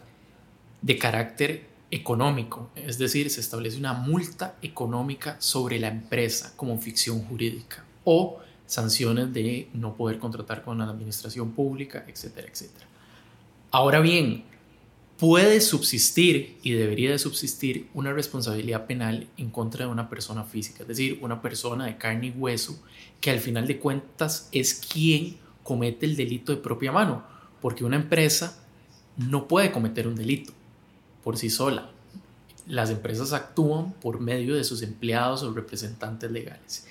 de 0.81 0.97
carácter 0.97 1.67
económico, 1.91 2.71
es 2.75 2.97
decir, 2.97 3.29
se 3.29 3.43
establece 3.43 3.77
una 3.77 3.93
multa 3.93 4.57
económica 4.63 5.37
sobre 5.39 5.79
la 5.79 5.89
empresa 5.89 6.55
como 6.57 6.79
ficción 6.79 7.23
jurídica 7.25 7.85
o 8.05 8.39
sanciones 8.65 9.35
de 9.35 9.69
no 9.75 9.97
poder 9.97 10.19
contratar 10.19 10.65
con 10.65 10.79
la 10.79 10.85
administración 10.85 11.51
pública, 11.51 12.07
etcétera, 12.09 12.49
etcétera. 12.51 12.87
Ahora 13.71 14.01
bien, 14.01 14.45
puede 15.19 15.61
subsistir 15.61 16.57
y 16.63 16.71
debería 16.73 17.11
de 17.11 17.19
subsistir 17.19 17.89
una 17.93 18.15
responsabilidad 18.15 18.87
penal 18.87 19.29
en 19.37 19.51
contra 19.51 19.85
de 19.85 19.93
una 19.93 20.09
persona 20.09 20.45
física, 20.45 20.85
es 20.85 20.89
decir, 20.89 21.19
una 21.21 21.43
persona 21.43 21.85
de 21.85 21.99
carne 21.99 22.29
y 22.29 22.31
hueso 22.31 22.83
que 23.21 23.31
al 23.31 23.41
final 23.41 23.67
de 23.67 23.79
cuentas 23.79 24.49
es 24.53 24.75
quien 24.75 25.50
comete 25.71 26.05
el 26.05 26.17
delito 26.17 26.51
de 26.51 26.61
propia 26.61 26.91
mano, 26.91 27.23
porque 27.61 27.85
una 27.85 27.95
empresa 27.95 28.59
no 29.17 29.47
puede 29.47 29.71
cometer 29.71 30.09
un 30.09 30.17
delito 30.17 30.53
por 31.23 31.39
sí 31.39 31.49
sola. 31.49 31.93
Las 32.67 32.91
empresas 32.91 33.33
actúan 33.33 33.93
por 33.93 34.19
medio 34.19 34.57
de 34.57 34.65
sus 34.65 34.83
empleados 34.83 35.45
o 35.45 35.55
representantes 35.55 36.29
legales. 36.29 36.89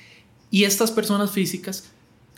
Y 0.50 0.64
estas 0.64 0.92
personas 0.92 1.32
físicas 1.32 1.92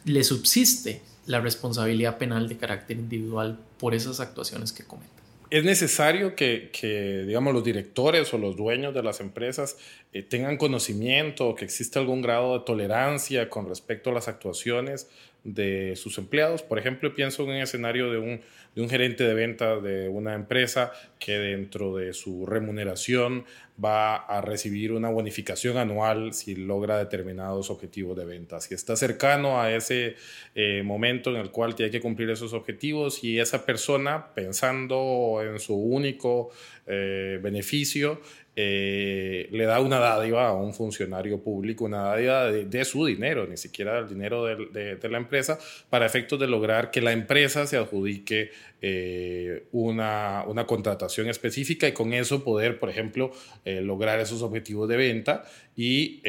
le 0.03 0.23
subsiste 0.23 1.03
la 1.27 1.41
responsabilidad 1.41 2.17
penal 2.17 2.49
de 2.49 2.57
carácter 2.57 2.97
individual 2.97 3.59
por 3.77 3.93
esas 3.93 4.19
actuaciones 4.19 4.73
que 4.73 4.83
cometen 4.83 5.21
es 5.51 5.65
necesario 5.65 6.33
que, 6.33 7.23
digamos, 7.27 7.53
los 7.53 7.63
directores 7.63 8.33
o 8.33 8.37
los 8.37 8.55
dueños 8.55 8.93
de 8.93 9.03
las 9.03 9.19
empresas 9.19 9.77
eh, 10.13 10.23
tengan 10.23 10.55
conocimiento 10.55 11.55
que 11.55 11.65
exista 11.65 11.99
algún 11.99 12.21
grado 12.21 12.57
de 12.57 12.65
tolerancia 12.65 13.49
con 13.49 13.67
respecto 13.67 14.09
a 14.09 14.13
las 14.13 14.29
actuaciones 14.29 15.09
de 15.43 15.95
sus 15.95 16.17
empleados. 16.17 16.61
Por 16.61 16.77
ejemplo, 16.77 17.15
pienso 17.15 17.43
en 17.43 17.49
un 17.49 17.55
escenario 17.55 18.11
de 18.11 18.19
un, 18.19 18.41
de 18.75 18.81
un 18.81 18.89
gerente 18.89 19.23
de 19.23 19.33
venta 19.33 19.79
de 19.79 20.07
una 20.07 20.35
empresa 20.35 20.91
que 21.19 21.33
dentro 21.33 21.95
de 21.95 22.13
su 22.13 22.45
remuneración 22.45 23.45
va 23.83 24.15
a 24.15 24.41
recibir 24.41 24.91
una 24.91 25.09
bonificación 25.09 25.77
anual 25.77 26.33
si 26.33 26.55
logra 26.55 26.99
determinados 26.99 27.71
objetivos 27.71 28.15
de 28.17 28.25
venta. 28.25 28.59
Si 28.59 28.75
está 28.75 28.95
cercano 28.95 29.59
a 29.59 29.73
ese 29.73 30.15
eh, 30.53 30.83
momento 30.83 31.31
en 31.31 31.37
el 31.37 31.49
cual 31.49 31.73
tiene 31.73 31.91
que 31.91 32.01
cumplir 32.01 32.29
esos 32.29 32.53
objetivos 32.53 33.23
y 33.23 33.39
esa 33.39 33.65
persona, 33.65 34.33
pensando 34.35 35.39
en 35.43 35.59
su 35.59 35.75
único 35.75 36.51
eh, 36.85 37.39
beneficio, 37.41 38.21
eh, 38.53 39.47
le 39.51 39.63
da 39.63 39.79
una 39.79 39.97
dádiva 39.99 40.49
a 40.49 40.53
un 40.53 40.73
funcionario 40.73 41.41
público, 41.41 41.85
una 41.85 42.01
dádiva 42.03 42.51
de, 42.51 42.85
su 42.85 43.05
dinero, 43.05 43.47
ni 43.47 43.55
siquiera 43.55 43.95
del 43.95 44.09
dinero 44.09 44.43
de, 44.45 45.09
la 45.09 45.17
empresa, 45.17 45.57
para 45.89 46.05
efectos 46.05 46.37
de 46.37 46.47
lograr 46.47 46.91
que 46.91 46.99
la 46.99 47.13
empresa 47.13 47.65
se 47.65 47.77
adjudique 47.77 48.51
eh, 48.81 49.67
una, 49.71 50.43
una, 50.47 50.65
contratación 50.65 51.29
específica 51.29 51.87
y 51.87 51.93
con 51.93 52.13
eso 52.13 52.43
poder, 52.43 52.79
por 52.79 52.89
ejemplo, 52.89 53.31
eh, 53.63 53.79
lograr 53.79 54.19
esos 54.19 54.41
objetivos 54.41 54.89
de 54.89 54.97
venta 54.97 55.45
y 55.73 56.21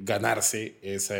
ganarse 0.00 0.74
esa 0.82 1.14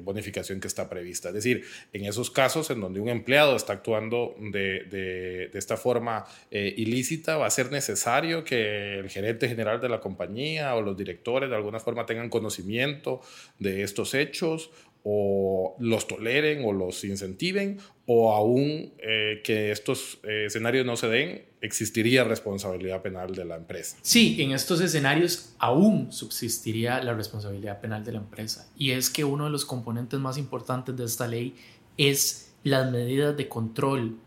bonificación 0.00 0.58
que 0.58 0.66
está 0.66 0.88
prevista. 0.88 1.28
Es 1.28 1.34
decir, 1.34 1.62
en 1.92 2.06
esos 2.06 2.30
casos 2.30 2.70
en 2.70 2.80
donde 2.80 2.98
un 2.98 3.10
empleado 3.10 3.54
está 3.56 3.74
actuando 3.74 4.34
de 4.40 5.50
esta 5.52 5.76
forma 5.76 6.24
ilícita, 6.50 7.36
va 7.36 7.46
a 7.46 7.50
ser 7.50 7.70
necesario 7.70 8.42
que 8.42 8.98
el 8.98 9.10
gerente 9.10 9.48
general 9.48 9.80
de 9.84 9.90
la 9.90 10.00
compañía 10.00 10.74
o 10.74 10.82
los 10.82 10.96
directores 10.96 11.48
de 11.48 11.56
alguna 11.56 11.78
forma 11.78 12.04
tengan 12.06 12.28
conocimiento 12.28 13.20
de 13.58 13.82
estos 13.82 14.14
hechos 14.14 14.70
o 15.04 15.76
los 15.78 16.08
toleren 16.08 16.64
o 16.64 16.72
los 16.72 17.04
incentiven 17.04 17.78
o 18.06 18.32
aún 18.32 18.92
eh, 18.98 19.42
que 19.44 19.70
estos 19.70 20.18
eh, 20.24 20.46
escenarios 20.46 20.84
no 20.86 20.96
se 20.96 21.08
den, 21.08 21.44
existiría 21.60 22.24
responsabilidad 22.24 23.02
penal 23.02 23.34
de 23.34 23.44
la 23.44 23.56
empresa. 23.56 23.98
Sí, 24.02 24.36
en 24.42 24.52
estos 24.52 24.80
escenarios 24.80 25.54
aún 25.58 26.10
subsistiría 26.10 27.02
la 27.02 27.14
responsabilidad 27.14 27.80
penal 27.80 28.02
de 28.02 28.12
la 28.12 28.18
empresa. 28.18 28.68
Y 28.76 28.92
es 28.92 29.10
que 29.10 29.24
uno 29.24 29.44
de 29.44 29.50
los 29.50 29.64
componentes 29.64 30.18
más 30.20 30.38
importantes 30.38 30.96
de 30.96 31.04
esta 31.04 31.28
ley 31.28 31.54
es 31.96 32.52
las 32.62 32.90
medidas 32.90 33.36
de 33.36 33.48
control 33.48 34.18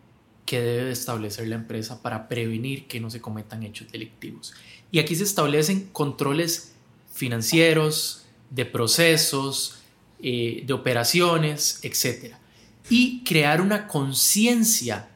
que 0.46 0.62
debe 0.62 0.92
establecer 0.92 1.48
la 1.48 1.56
empresa 1.56 2.02
para 2.02 2.30
prevenir 2.30 2.88
que 2.88 3.00
no 3.02 3.10
se 3.10 3.20
cometan 3.20 3.64
hechos 3.64 3.92
delictivos. 3.92 4.54
Y 4.92 5.00
aquí 5.00 5.16
se 5.16 5.24
establecen 5.24 5.90
controles 5.92 6.74
financieros, 7.12 8.26
de 8.50 8.66
procesos, 8.66 9.80
eh, 10.20 10.64
de 10.66 10.74
operaciones, 10.74 11.80
etc. 11.84 12.36
Y 12.90 13.24
crear 13.24 13.62
una 13.62 13.88
conciencia 13.88 15.10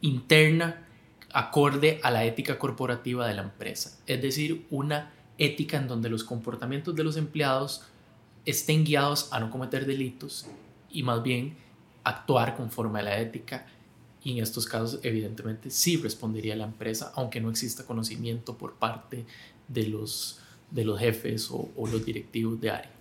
interna 0.00 0.86
acorde 1.32 2.00
a 2.02 2.10
la 2.10 2.24
ética 2.24 2.58
corporativa 2.58 3.28
de 3.28 3.34
la 3.34 3.42
empresa. 3.42 3.98
Es 4.06 4.22
decir, 4.22 4.66
una 4.70 5.12
ética 5.38 5.76
en 5.76 5.86
donde 5.86 6.08
los 6.08 6.24
comportamientos 6.24 6.94
de 6.94 7.04
los 7.04 7.16
empleados 7.16 7.82
estén 8.46 8.84
guiados 8.84 9.28
a 9.32 9.40
no 9.40 9.50
cometer 9.50 9.86
delitos 9.86 10.46
y 10.90 11.02
más 11.02 11.22
bien 11.22 11.56
actuar 12.04 12.56
conforme 12.56 13.00
a 13.00 13.02
la 13.02 13.20
ética 13.20 13.66
y 14.26 14.32
en 14.32 14.42
estos 14.42 14.66
casos 14.66 15.00
evidentemente 15.02 15.70
sí 15.70 15.96
respondería 15.96 16.56
la 16.56 16.64
empresa 16.64 17.12
aunque 17.14 17.40
no 17.40 17.48
exista 17.48 17.86
conocimiento 17.86 18.58
por 18.58 18.74
parte 18.74 19.24
de 19.68 19.86
los, 19.86 20.40
de 20.70 20.84
los 20.84 20.98
jefes 20.98 21.48
o 21.50 21.88
los 21.90 22.04
directivos 22.04 22.60
de 22.60 22.70
área. 22.70 22.96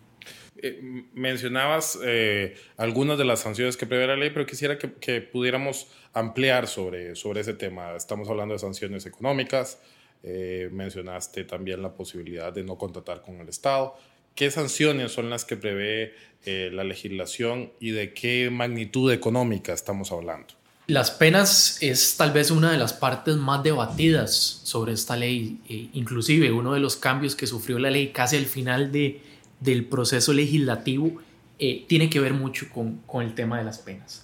Eh, 0.58 1.04
mencionabas 1.14 2.00
eh, 2.04 2.56
algunas 2.78 3.18
de 3.18 3.26
las 3.26 3.42
sanciones 3.42 3.76
que 3.76 3.86
prevé 3.86 4.08
la 4.08 4.16
ley, 4.16 4.30
pero 4.30 4.46
quisiera 4.46 4.78
que, 4.78 5.22
pudiéramos 5.22 5.88
ampliar 6.14 6.68
sobre, 6.68 7.16
sobre 7.16 7.42
ese 7.42 7.54
tema. 7.54 7.96
Estamos 7.96 8.30
hablando 8.30 8.54
de 8.54 8.60
sanciones 8.60 9.06
económicas, 9.06 9.80
eh, 10.24 10.70
mencionaste 10.72 11.44
también 11.44 11.82
la 11.82 11.94
posibilidad 11.94 12.54
de 12.54 12.64
no 12.64 12.78
contratar 12.78 13.22
con 13.22 13.40
el 13.42 13.50
Estado. 13.50 13.96
¿qué 14.34 14.52
sanciones 14.52 15.14
son 15.14 15.30
las 15.30 15.46
que 15.46 15.56
prevé 15.56 16.14
la 16.46 16.84
legislación 16.84 17.72
y 17.80 17.92
de 17.92 18.14
qué 18.14 18.50
magnitud 18.52 19.10
económica 19.14 19.72
estamos 19.72 20.12
hablando? 20.12 20.54
Las 20.88 21.10
penas 21.10 21.80
es 21.82 22.16
tal 22.16 22.32
vez 22.32 22.52
una 22.52 22.72
de 22.72 22.78
las 22.78 22.94
partes 22.94 23.38
más 23.38 23.64
debatidas 23.64 24.62
sobre 24.64 24.94
esta 24.94 25.16
ley. 25.16 25.60
Eh, 25.68 25.90
inclusive 25.94 26.52
uno 26.52 26.74
de 26.74 26.80
los 26.80 26.96
cambios 26.96 27.36
que 27.36 27.48
sufrió 27.48 27.80
la 27.80 27.90
ley 27.90 28.10
casi 28.10 28.38
al 28.38 28.46
final 28.46 28.92
de, 28.92 29.20
del 29.60 29.86
proceso 29.86 30.32
legislativo 30.32 31.12
eh, 31.58 31.86
tiene 31.88 32.08
que 32.08 32.20
ver 32.20 32.34
mucho 32.34 32.68
con, 32.72 32.98
con 33.08 33.24
el 33.26 33.34
tema 33.34 33.58
de 33.58 33.64
las 33.64 33.80
penas. 33.80 34.22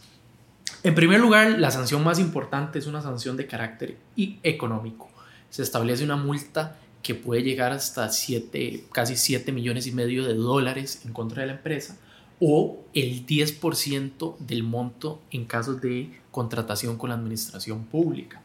En 0.84 0.94
primer 0.94 1.20
lugar, 1.20 1.58
la 1.58 1.72
sanción 1.72 2.04
más 2.04 2.20
importante 2.20 2.78
es 2.78 2.86
una 2.86 3.02
sanción 3.02 3.38
de 3.38 3.48
carácter 3.48 3.98
económico. 4.16 5.10
Se 5.50 5.64
establece 5.64 6.04
una 6.04 6.16
multa 6.16 6.78
que 7.02 7.16
puede 7.16 7.42
llegar 7.42 7.72
hasta 7.72 8.08
7, 8.08 8.86
casi 8.92 9.16
7 9.16 9.52
millones 9.52 9.88
y 9.88 9.94
medio 9.94 10.26
de 10.26 10.36
dólares 10.36 11.02
en 11.06 11.14
contra 11.14 11.42
de 11.42 11.48
la 11.48 11.54
empresa 11.54 11.98
o 12.42 12.84
el 12.94 13.26
10% 13.26 14.38
del 14.40 14.64
monto 14.64 15.22
en 15.30 15.46
casos 15.46 15.80
de 15.80 16.20
contratación 16.32 16.98
con 16.98 17.12
la 17.12 17.16
administración 17.16 17.86
pública. 17.86 18.42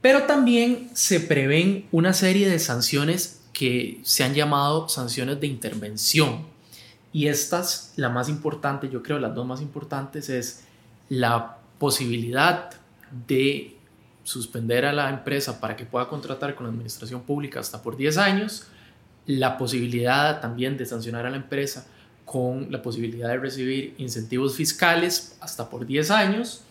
Pero 0.00 0.22
también 0.22 0.90
se 0.94 1.18
prevén 1.18 1.86
una 1.90 2.12
serie 2.12 2.48
de 2.48 2.58
sanciones 2.60 3.42
que 3.52 4.00
se 4.04 4.22
han 4.22 4.34
llamado 4.34 4.88
sanciones 4.88 5.40
de 5.40 5.48
intervención. 5.48 6.46
Y 7.12 7.26
estas, 7.26 7.94
la 7.96 8.10
más 8.10 8.28
importante, 8.28 8.88
yo 8.88 9.02
creo 9.02 9.18
las 9.18 9.34
dos 9.34 9.46
más 9.46 9.60
importantes, 9.60 10.28
es 10.28 10.64
la 11.08 11.58
posibilidad 11.78 12.70
de 13.26 13.76
suspender 14.22 14.84
a 14.84 14.92
la 14.92 15.10
empresa 15.10 15.60
para 15.60 15.74
que 15.74 15.84
pueda 15.84 16.08
contratar 16.08 16.54
con 16.54 16.66
la 16.66 16.70
administración 16.70 17.22
pública 17.22 17.60
hasta 17.60 17.82
por 17.82 17.96
10 17.96 18.18
años, 18.18 18.68
la 19.26 19.58
posibilidad 19.58 20.40
también 20.40 20.76
de 20.76 20.86
sancionar 20.86 21.26
a 21.26 21.30
la 21.30 21.36
empresa 21.36 21.86
con 22.24 22.72
la 22.72 22.82
posibilidad 22.82 23.28
de 23.28 23.38
recibir 23.38 23.94
incentivos 23.98 24.56
fiscales 24.56 25.36
hasta 25.40 25.68
por 25.68 25.86
10 25.86 26.10
años, 26.10 26.62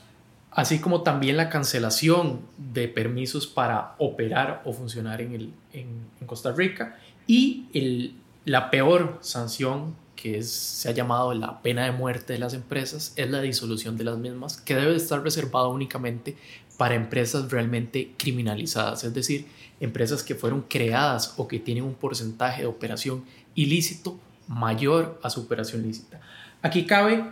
así 0.51 0.79
como 0.79 1.01
también 1.01 1.37
la 1.37 1.49
cancelación 1.49 2.41
de 2.57 2.87
permisos 2.87 3.47
para 3.47 3.95
operar 3.97 4.61
o 4.65 4.73
funcionar 4.73 5.21
en, 5.21 5.33
el, 5.33 5.53
en, 5.73 6.13
Costa 6.25 6.51
Rica 6.53 6.97
y 7.27 7.65
el, 7.73 8.15
la 8.45 8.71
peor 8.71 9.17
sanción 9.21 9.95
que 10.15 10.41
se 10.41 10.87
ha 10.87 10.91
llamado 10.93 11.33
la 11.33 11.61
pena 11.61 11.83
de 11.83 11.91
muerte 11.91 12.33
de 12.33 12.39
las 12.39 12.53
empresas 12.53 13.13
es 13.17 13.29
la 13.29 13.41
disolución 13.41 13.97
de 13.97 14.05
las 14.05 14.17
mismas, 14.17 14.57
que 14.57 14.75
debe 14.75 14.95
estar 14.95 15.21
reservada 15.21 15.67
únicamente 15.67 16.37
para 16.77 16.95
empresas 16.95 17.51
realmente 17.51 18.13
criminalizadas, 18.17 19.03
es 19.03 19.13
decir, 19.13 19.47
empresas 19.79 20.23
que 20.23 20.33
fueron 20.33 20.61
creadas 20.61 21.33
o 21.37 21.47
que 21.47 21.59
tienen 21.59 21.83
un 21.83 21.93
porcentaje 21.93 22.61
de 22.61 22.67
operación 22.67 23.25
ilícito 23.53 24.17
mayor 24.47 25.19
a 25.23 25.29
su 25.29 25.41
operación 25.41 25.83
lícita. 25.83 26.19
Aquí 26.61 26.85
cabe 26.85 27.25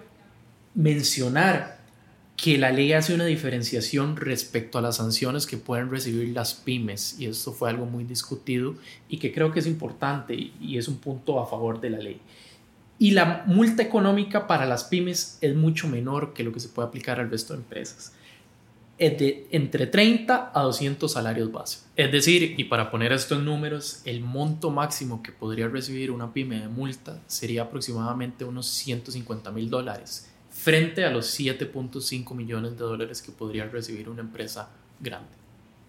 mencionar 0.73 1.79
que 2.37 2.57
la 2.57 2.71
ley 2.71 2.93
hace 2.93 3.13
una 3.13 3.25
diferenciación 3.25 4.15
respecto 4.15 4.77
a 4.77 4.81
las 4.81 4.97
sanciones 4.97 5.45
que 5.45 5.57
pueden 5.57 5.91
recibir 5.91 6.29
las 6.29 6.53
pymes 6.53 7.19
y 7.19 7.27
esto 7.27 7.51
fue 7.51 7.69
algo 7.69 7.85
muy 7.85 8.03
discutido 8.03 8.75
y 9.07 9.17
que 9.17 9.31
creo 9.31 9.51
que 9.51 9.59
es 9.59 9.67
importante 9.67 10.51
y 10.59 10.77
es 10.77 10.87
un 10.87 10.97
punto 10.97 11.39
a 11.39 11.47
favor 11.47 11.79
de 11.79 11.89
la 11.91 11.99
ley. 11.99 12.19
Y 12.97 13.11
la 13.11 13.43
multa 13.45 13.83
económica 13.83 14.47
para 14.47 14.65
las 14.65 14.85
pymes 14.85 15.37
es 15.41 15.55
mucho 15.55 15.87
menor 15.87 16.33
que 16.33 16.43
lo 16.43 16.51
que 16.51 16.59
se 16.59 16.69
puede 16.69 16.87
aplicar 16.87 17.19
al 17.19 17.29
resto 17.29 17.53
de 17.53 17.59
empresas 17.59 18.13
es 19.01 19.17
de 19.17 19.47
entre 19.49 19.87
30 19.87 20.51
a 20.53 20.61
200 20.61 21.11
salarios 21.11 21.51
base. 21.51 21.79
Es 21.95 22.11
decir, 22.11 22.53
y 22.55 22.65
para 22.65 22.91
poner 22.91 23.11
esto 23.11 23.33
en 23.33 23.45
números, 23.45 24.03
el 24.05 24.21
monto 24.21 24.69
máximo 24.69 25.23
que 25.23 25.31
podría 25.31 25.67
recibir 25.67 26.11
una 26.11 26.31
pyme 26.31 26.59
de 26.59 26.67
multa 26.67 27.19
sería 27.25 27.63
aproximadamente 27.63 28.45
unos 28.45 28.67
150 28.67 29.51
mil 29.51 29.71
dólares, 29.71 30.31
frente 30.51 31.03
a 31.03 31.09
los 31.09 31.39
7.5 31.39 32.35
millones 32.35 32.73
de 32.73 32.77
dólares 32.77 33.23
que 33.23 33.31
podría 33.31 33.65
recibir 33.65 34.07
una 34.07 34.21
empresa 34.21 34.69
grande. 34.99 35.41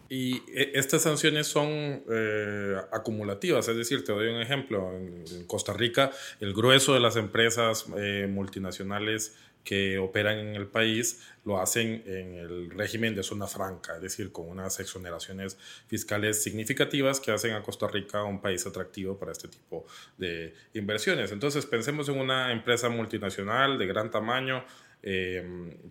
Y 0.09 0.37
eh, 0.55 0.73
estas 0.75 1.03
sanciones 1.03 1.47
son 1.47 1.69
eh, 1.69 2.77
acumulativas, 2.93 3.69
es 3.69 3.77
decir, 3.77 4.05
te 4.05 4.13
doy 4.13 4.29
un 4.29 4.41
ejemplo, 4.41 4.91
en, 4.91 5.45
Costa 5.47 5.75
Rica 5.75 6.11
el 6.41 6.55
grueso 6.55 6.95
de 6.95 7.01
las 7.01 7.17
empresas 7.17 7.87
eh, 7.99 8.27
multinacionales 8.31 9.35
que 9.65 9.99
operan 9.99 10.39
en 10.39 10.55
el 10.55 10.67
país 10.67 11.23
lo 11.45 11.61
hacen 11.61 12.03
en 12.07 12.35
el 12.35 12.71
régimen 12.71 13.15
de 13.15 13.23
zona 13.23 13.47
franca, 13.47 13.97
es 13.97 14.03
decir, 14.03 14.33
con 14.33 14.49
unas 14.49 14.79
exoneraciones 14.81 15.57
fiscales 15.87 16.43
significativas 16.43 17.21
que 17.21 17.33
hacen 17.33 17.55
a 17.55 17.63
Costa 17.63 17.89
Rica 17.89 18.23
un 18.25 18.41
país 18.41 18.67
atractivo 18.67 19.19
para 19.19 19.33
este 19.33 19.49
tipo 19.49 19.87
de 20.19 20.55
inversiones. 20.75 21.33
Entonces, 21.33 21.67
pensemos 21.67 22.09
en 22.09 22.19
una 22.19 22.53
empresa 22.53 22.89
multinacional 22.89 23.79
de 23.79 23.87
gran 23.87 24.11
tamaño, 24.11 24.65
eh, 25.05 25.45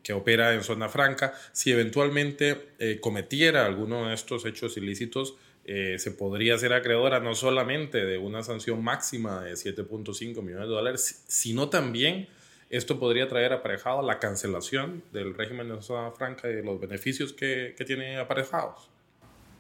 que 0.04 0.14
opera 0.14 0.54
en 0.54 0.64
zona 0.64 0.88
franca, 0.88 1.34
si 1.52 1.72
eventualmente 1.72 2.70
eh, 2.80 3.00
cometiera 3.02 3.66
alguno 3.66 4.08
de 4.08 4.14
estos 4.14 4.46
hechos 4.46 4.78
ilícitos, 4.78 5.36
eh, 5.66 5.98
se 6.00 6.12
podría 6.12 6.58
ser 6.58 6.74
acreedora 6.74 7.20
no 7.20 7.36
solamente 7.36 8.06
de 8.06 8.18
una 8.18 8.42
sanción 8.42 8.82
máxima 8.84 9.44
de 9.44 9.54
7.5 9.54 10.42
millones 10.42 10.68
de 10.68 10.74
dólares, 10.74 11.24
sino 11.28 11.70
también 11.70 12.30
esto 12.72 13.00
podría 13.00 13.28
traer 13.28 13.54
aparejado 13.54 14.02
la 14.02 14.20
cancelación 14.20 15.04
del 15.12 15.34
régimen 15.34 15.70
de 15.70 15.82
zona 15.82 16.12
franca 16.12 16.50
y 16.50 16.54
de 16.54 16.64
los 16.64 16.80
beneficios 16.80 17.34
que, 17.34 17.76
que 17.78 17.86
tiene 17.86 18.18
aparejados. 18.18 18.90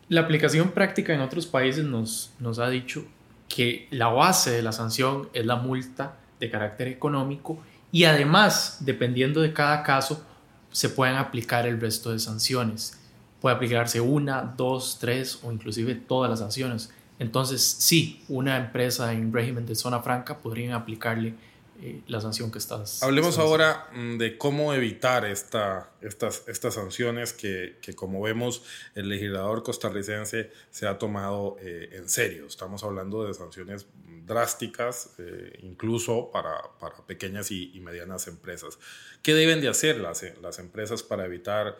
La 0.07 0.21
aplicación 0.21 0.71
práctica 0.71 1.13
en 1.13 1.21
otros 1.21 1.45
países 1.45 1.85
nos, 1.85 2.33
nos 2.39 2.59
ha 2.59 2.69
dicho 2.69 3.05
que 3.47 3.87
la 3.91 4.07
base 4.07 4.51
de 4.51 4.61
la 4.61 4.71
sanción 4.71 5.29
es 5.33 5.45
la 5.45 5.57
multa 5.57 6.17
de 6.39 6.49
carácter 6.49 6.87
económico 6.87 7.61
y 7.91 8.05
además, 8.05 8.77
dependiendo 8.81 9.41
de 9.41 9.53
cada 9.53 9.83
caso, 9.83 10.25
se 10.71 10.89
pueden 10.89 11.17
aplicar 11.17 11.67
el 11.67 11.79
resto 11.79 12.11
de 12.11 12.19
sanciones. 12.19 12.97
Puede 13.41 13.55
aplicarse 13.55 13.99
una, 13.99 14.41
dos, 14.41 14.97
tres 14.99 15.39
o 15.43 15.51
inclusive 15.51 15.95
todas 15.95 16.29
las 16.29 16.39
sanciones. 16.39 16.93
Entonces, 17.19 17.61
sí, 17.61 18.23
una 18.29 18.57
empresa 18.57 19.13
en 19.13 19.33
régimen 19.33 19.65
de 19.65 19.75
zona 19.75 19.99
franca 19.99 20.37
podrían 20.37 20.73
aplicarle 20.73 21.33
eh, 21.81 22.03
la 22.07 22.21
sanción 22.21 22.51
que 22.51 22.59
estás. 22.59 23.01
Hablemos 23.01 23.39
ahora 23.39 23.89
mm, 23.93 24.17
de 24.17 24.37
cómo 24.37 24.71
evitar 24.73 25.25
esta, 25.25 25.91
estas, 26.01 26.43
estas 26.47 26.75
sanciones 26.75 27.33
que, 27.33 27.79
que, 27.81 27.95
como 27.95 28.21
vemos, 28.21 28.63
el 28.93 29.09
legislador 29.09 29.63
costarricense 29.63 30.51
se 30.69 30.87
ha 30.87 30.99
tomado 30.99 31.57
eh, 31.59 31.89
en 31.93 32.07
serio. 32.07 32.45
Estamos 32.45 32.83
hablando 32.83 33.25
de 33.25 33.33
sanciones 33.33 33.87
drásticas, 34.27 35.15
eh, 35.17 35.57
incluso 35.63 36.29
para, 36.31 36.53
para 36.79 36.97
pequeñas 37.07 37.49
y, 37.49 37.79
medianas 37.81 38.27
empresas. 38.27 38.77
¿Qué 39.23 39.33
deben 39.33 39.59
de 39.59 39.67
hacer 39.67 39.97
las, 39.99 40.23
las 40.39 40.59
empresas 40.59 41.01
para 41.01 41.25
evitar 41.25 41.77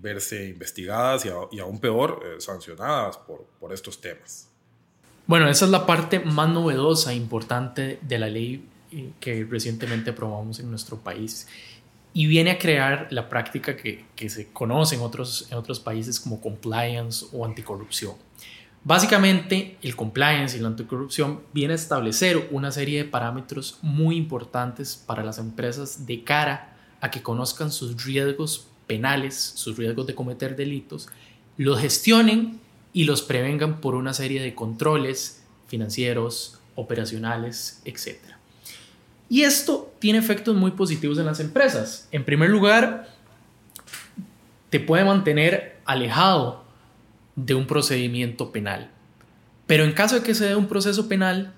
verse 0.00 0.48
investigadas 0.48 1.24
y, 1.24 1.28
y 1.56 1.60
aún 1.60 1.80
peor, 1.80 2.22
sancionadas 2.38 3.18
por, 3.18 3.46
por 3.60 3.72
estos 3.72 4.00
temas? 4.00 4.48
Bueno, 5.28 5.48
esa 5.48 5.64
es 5.64 5.70
la 5.70 5.86
parte 5.86 6.20
más 6.20 6.48
novedosa 6.48 7.12
e 7.12 7.14
importante 7.14 7.98
de 8.02 8.18
la 8.18 8.28
ley 8.28 8.68
que 9.20 9.44
recientemente 9.44 10.10
aprobamos 10.10 10.60
en 10.60 10.70
nuestro 10.70 10.98
país 10.98 11.46
y 12.12 12.26
viene 12.26 12.52
a 12.52 12.58
crear 12.58 13.08
la 13.10 13.28
práctica 13.28 13.76
que, 13.76 14.06
que, 14.16 14.30
se 14.30 14.48
conoce 14.48 14.94
en 14.94 15.02
otros, 15.02 15.48
en 15.50 15.58
otros 15.58 15.80
países 15.80 16.18
como 16.18 16.40
compliance 16.40 17.26
o 17.32 17.44
anticorrupción. 17.44 18.14
Básicamente, 18.84 19.76
el 19.82 19.96
compliance 19.96 20.56
y 20.56 20.60
la 20.60 20.68
anticorrupción 20.68 21.40
viene 21.52 21.72
a 21.72 21.76
establecer 21.76 22.48
una 22.52 22.70
serie 22.70 23.02
de 23.02 23.04
parámetros 23.04 23.78
muy 23.82 24.16
importantes 24.16 24.96
para 24.96 25.24
las 25.24 25.38
empresas 25.38 26.06
de 26.06 26.22
cara 26.22 26.76
a 27.00 27.10
que 27.10 27.20
conozcan 27.20 27.70
sus 27.72 28.04
riesgos 28.04 28.68
penales, 28.86 29.34
sus 29.34 29.76
riesgos 29.76 30.06
de 30.06 30.14
cometer 30.14 30.56
delitos, 30.56 31.08
los 31.56 31.80
gestionen 31.80 32.60
y 32.92 33.04
los 33.04 33.22
prevengan 33.22 33.80
por 33.80 33.94
una 33.94 34.14
serie 34.14 34.40
de 34.40 34.54
controles 34.54 35.42
financieros, 35.66 36.60
operacionales, 36.76 37.82
etc. 37.84 38.35
Y 39.28 39.42
esto 39.42 39.92
tiene 39.98 40.18
efectos 40.18 40.54
muy 40.54 40.72
positivos 40.72 41.18
en 41.18 41.26
las 41.26 41.40
empresas. 41.40 42.08
En 42.12 42.24
primer 42.24 42.50
lugar, 42.50 43.08
te 44.70 44.80
puede 44.80 45.04
mantener 45.04 45.76
alejado 45.84 46.64
de 47.34 47.54
un 47.54 47.66
procedimiento 47.66 48.52
penal. 48.52 48.90
Pero 49.66 49.84
en 49.84 49.92
caso 49.92 50.16
de 50.16 50.22
que 50.22 50.34
se 50.34 50.46
dé 50.46 50.54
un 50.54 50.68
proceso 50.68 51.08
penal, 51.08 51.52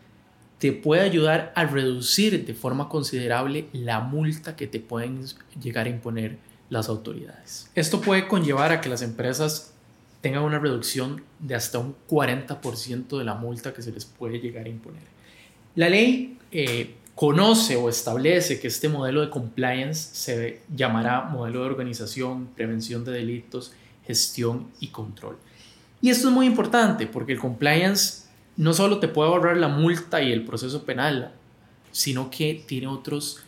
te 0.58 0.72
puede 0.72 1.02
ayudar 1.02 1.52
a 1.54 1.64
reducir 1.64 2.44
de 2.44 2.54
forma 2.54 2.88
considerable 2.88 3.68
la 3.72 4.00
multa 4.00 4.56
que 4.56 4.66
te 4.66 4.80
pueden 4.80 5.24
llegar 5.60 5.86
a 5.86 5.90
imponer 5.90 6.38
las 6.68 6.88
autoridades. 6.88 7.70
Esto 7.74 8.00
puede 8.00 8.26
conllevar 8.26 8.72
a 8.72 8.80
que 8.80 8.88
las 8.88 9.02
empresas 9.02 9.72
tengan 10.20 10.42
una 10.42 10.58
reducción 10.58 11.22
de 11.38 11.54
hasta 11.54 11.78
un 11.78 11.94
40% 12.08 13.18
de 13.18 13.24
la 13.24 13.34
multa 13.34 13.72
que 13.72 13.82
se 13.82 13.92
les 13.92 14.04
puede 14.04 14.40
llegar 14.40 14.66
a 14.66 14.68
imponer. 14.68 15.02
La 15.76 15.88
ley 15.88 16.38
eh, 16.50 16.96
conoce 17.18 17.74
o 17.74 17.88
establece 17.88 18.60
que 18.60 18.68
este 18.68 18.88
modelo 18.88 19.22
de 19.22 19.28
compliance 19.28 20.10
se 20.14 20.60
llamará 20.72 21.22
modelo 21.22 21.62
de 21.62 21.66
organización, 21.66 22.46
prevención 22.54 23.04
de 23.04 23.10
delitos, 23.10 23.72
gestión 24.06 24.68
y 24.78 24.90
control. 24.90 25.36
Y 26.00 26.10
esto 26.10 26.28
es 26.28 26.34
muy 26.34 26.46
importante 26.46 27.08
porque 27.08 27.32
el 27.32 27.40
compliance 27.40 28.28
no 28.56 28.72
solo 28.72 29.00
te 29.00 29.08
puede 29.08 29.30
ahorrar 29.30 29.56
la 29.56 29.66
multa 29.66 30.22
y 30.22 30.30
el 30.30 30.44
proceso 30.44 30.84
penal, 30.84 31.32
sino 31.90 32.30
que 32.30 32.62
tiene 32.64 32.86
otros 32.86 33.40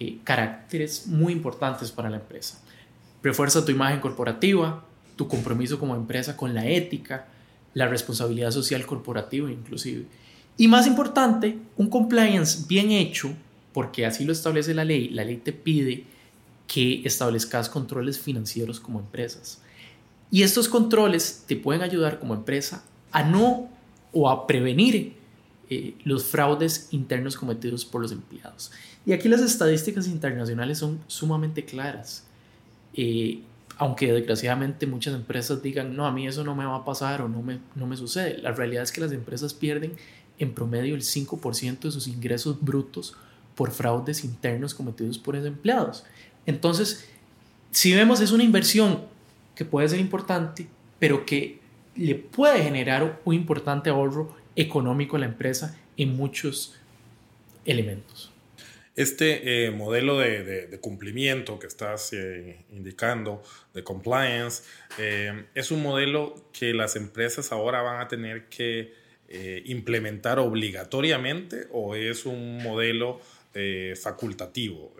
eh, 0.00 0.20
caracteres 0.24 1.06
muy 1.06 1.34
importantes 1.34 1.92
para 1.92 2.08
la 2.08 2.16
empresa. 2.16 2.58
Refuerza 3.22 3.62
tu 3.62 3.72
imagen 3.72 4.00
corporativa, 4.00 4.86
tu 5.16 5.28
compromiso 5.28 5.78
como 5.78 5.94
empresa 5.96 6.34
con 6.34 6.54
la 6.54 6.66
ética, 6.66 7.26
la 7.74 7.88
responsabilidad 7.88 8.52
social 8.52 8.86
corporativa 8.86 9.52
inclusive. 9.52 10.06
Y 10.58 10.68
más 10.68 10.86
importante, 10.86 11.56
un 11.76 11.88
compliance 11.88 12.66
bien 12.68 12.90
hecho, 12.90 13.30
porque 13.72 14.04
así 14.04 14.24
lo 14.24 14.32
establece 14.32 14.74
la 14.74 14.84
ley. 14.84 15.08
La 15.08 15.24
ley 15.24 15.36
te 15.36 15.52
pide 15.52 16.04
que 16.66 17.00
establezcas 17.04 17.68
controles 17.68 18.18
financieros 18.18 18.80
como 18.80 18.98
empresas. 18.98 19.62
Y 20.30 20.42
estos 20.42 20.68
controles 20.68 21.44
te 21.46 21.56
pueden 21.56 21.82
ayudar 21.82 22.18
como 22.18 22.34
empresa 22.34 22.84
a 23.12 23.22
no 23.22 23.70
o 24.12 24.28
a 24.28 24.46
prevenir 24.46 25.14
eh, 25.70 25.94
los 26.04 26.24
fraudes 26.24 26.88
internos 26.90 27.36
cometidos 27.36 27.84
por 27.84 28.02
los 28.02 28.10
empleados. 28.10 28.72
Y 29.06 29.12
aquí 29.12 29.28
las 29.28 29.40
estadísticas 29.40 30.08
internacionales 30.08 30.78
son 30.78 31.00
sumamente 31.06 31.64
claras. 31.64 32.24
Eh, 32.94 33.42
aunque 33.78 34.12
desgraciadamente 34.12 34.86
muchas 34.86 35.14
empresas 35.14 35.62
digan, 35.62 35.94
no, 35.94 36.04
a 36.04 36.10
mí 36.10 36.26
eso 36.26 36.42
no 36.42 36.56
me 36.56 36.66
va 36.66 36.76
a 36.76 36.84
pasar 36.84 37.22
o 37.22 37.28
no 37.28 37.42
me, 37.42 37.60
no 37.76 37.86
me 37.86 37.96
sucede. 37.96 38.38
La 38.38 38.50
realidad 38.50 38.82
es 38.82 38.90
que 38.90 39.00
las 39.00 39.12
empresas 39.12 39.54
pierden 39.54 39.92
en 40.38 40.54
promedio 40.54 40.94
el 40.94 41.02
5% 41.02 41.80
de 41.80 41.90
sus 41.90 42.06
ingresos 42.06 42.58
brutos 42.60 43.14
por 43.54 43.70
fraudes 43.72 44.24
internos 44.24 44.74
cometidos 44.74 45.18
por 45.18 45.34
empleados. 45.34 46.04
Entonces, 46.46 47.08
si 47.70 47.94
vemos, 47.94 48.20
es 48.20 48.32
una 48.32 48.44
inversión 48.44 49.02
que 49.54 49.64
puede 49.64 49.88
ser 49.88 49.98
importante, 49.98 50.68
pero 50.98 51.26
que 51.26 51.58
le 51.96 52.14
puede 52.14 52.62
generar 52.62 53.20
un 53.24 53.34
importante 53.34 53.90
ahorro 53.90 54.36
económico 54.54 55.16
a 55.16 55.20
la 55.20 55.26
empresa 55.26 55.76
en 55.96 56.16
muchos 56.16 56.76
elementos. 57.64 58.32
Este 58.94 59.66
eh, 59.66 59.70
modelo 59.70 60.18
de, 60.18 60.76
cumplimiento 60.80 61.58
que 61.58 61.68
estás 61.68 62.12
eh, 62.12 62.64
indicando, 62.72 63.42
de 63.72 63.84
compliance, 63.84 64.64
eh, 64.98 65.44
es 65.54 65.70
un 65.70 65.82
modelo 65.82 66.48
que 66.52 66.72
las 66.74 66.96
empresas 66.96 67.52
ahora 67.52 67.82
van 67.82 68.00
a 68.00 68.08
tener 68.08 68.48
que 68.48 68.92
implementar 69.66 70.38
obligatoriamente 70.38 71.66
o 71.72 71.94
es 71.94 72.24
un 72.24 72.62
modelo 72.62 73.20
facultativo, 74.00 74.94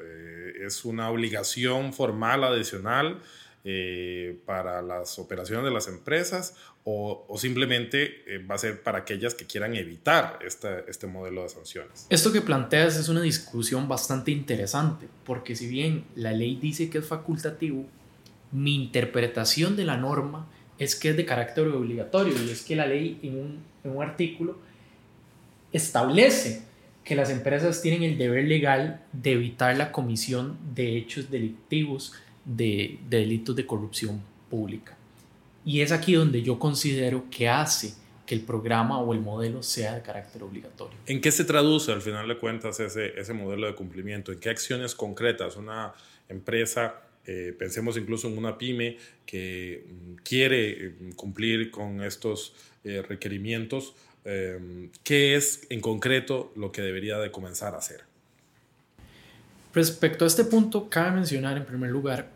es 0.60 0.84
una 0.84 1.10
obligación 1.10 1.92
formal 1.92 2.44
adicional 2.44 3.22
eh, 3.64 4.38
para 4.46 4.80
las 4.80 5.18
operaciones 5.18 5.64
de 5.64 5.72
las 5.72 5.88
empresas 5.88 6.54
o, 6.84 7.26
simplemente 7.36 8.22
eh, 8.26 8.38
va 8.38 8.54
a 8.54 8.58
ser 8.58 8.82
para 8.82 9.00
aquellas 9.00 9.34
que 9.34 9.46
quieran 9.46 9.74
evitar 9.74 10.38
este 10.42 11.06
modelo 11.06 11.42
de 11.42 11.48
sanciones. 11.48 12.06
Esto 12.08 12.32
que 12.32 12.40
planteas 12.40 12.96
es 12.96 13.08
una 13.08 13.20
discusión 13.20 13.88
bastante 13.88 14.30
interesante, 14.30 15.08
porque 15.24 15.56
si 15.56 15.66
bien 15.66 16.04
la 16.14 16.32
ley 16.32 16.54
dice 16.54 16.88
que 16.88 16.98
es 16.98 17.06
facultativo, 17.06 17.84
mi 18.52 18.74
interpretación 18.74 19.76
de 19.76 19.84
la 19.84 19.96
norma 19.96 20.48
es 20.78 20.94
que 20.94 21.10
es 21.10 21.16
de 21.16 21.24
carácter 21.24 21.66
obligatorio 21.68 22.34
y 22.44 22.50
es 22.50 22.62
que 22.62 22.76
la 22.76 22.86
ley 22.86 23.18
en 23.22 23.38
un, 23.38 23.58
en 23.84 23.96
un 23.96 24.02
artículo 24.02 24.58
establece 25.72 26.62
que 27.04 27.16
las 27.16 27.30
empresas 27.30 27.80
tienen 27.80 28.02
el 28.02 28.18
deber 28.18 28.44
legal 28.44 29.00
de 29.12 29.32
evitar 29.32 29.76
la 29.76 29.92
comisión 29.92 30.58
de 30.74 30.98
hechos 30.98 31.30
delictivos 31.30 32.12
de, 32.44 32.98
delitos 33.08 33.56
de 33.56 33.66
corrupción 33.66 34.20
pública. 34.50 34.96
Y 35.64 35.80
es 35.80 35.90
aquí 35.90 36.14
donde 36.14 36.42
yo 36.42 36.58
considero 36.58 37.24
que 37.30 37.48
hace 37.48 37.94
que 38.26 38.34
el 38.34 38.42
programa 38.42 39.00
o 39.00 39.14
el 39.14 39.20
modelo 39.20 39.62
sea 39.62 39.94
de 39.94 40.02
carácter 40.02 40.42
obligatorio. 40.42 40.96
¿En 41.06 41.20
qué 41.22 41.32
se 41.32 41.44
traduce 41.44 41.92
al 41.92 42.02
final 42.02 42.28
de 42.28 42.36
cuentas 42.36 42.78
ese, 42.78 43.18
ese 43.18 43.32
modelo 43.32 43.66
de 43.66 43.74
cumplimiento? 43.74 44.30
¿En 44.30 44.38
qué 44.38 44.50
acciones 44.50 44.94
concretas 44.94 45.56
una 45.56 45.94
empresa, 46.28 47.07
eh, 47.26 47.54
pensemos 47.58 47.96
incluso 47.96 48.28
en 48.28 48.38
una 48.38 48.56
pyme 48.56 48.96
que 49.26 49.86
mm, 49.86 50.14
quiere 50.24 50.70
eh, 50.70 50.94
cumplir 51.14 51.70
con 51.70 52.02
estos 52.02 52.54
eh, 52.84 53.02
requerimientos, 53.06 53.94
qué 55.04 55.36
es 55.36 55.62
en 55.70 55.80
concreto 55.80 56.52
lo 56.54 56.70
que 56.70 56.82
debería 56.82 57.16
de 57.16 57.30
comenzar 57.30 57.74
a 57.74 57.78
hacer? 57.78 58.04
Respecto 59.72 60.26
a 60.26 60.28
este 60.28 60.44
punto, 60.44 60.90
cabe 60.90 61.12
mencionar 61.12 61.56
en 61.56 61.64
primer 61.64 61.90
lugar 61.90 62.28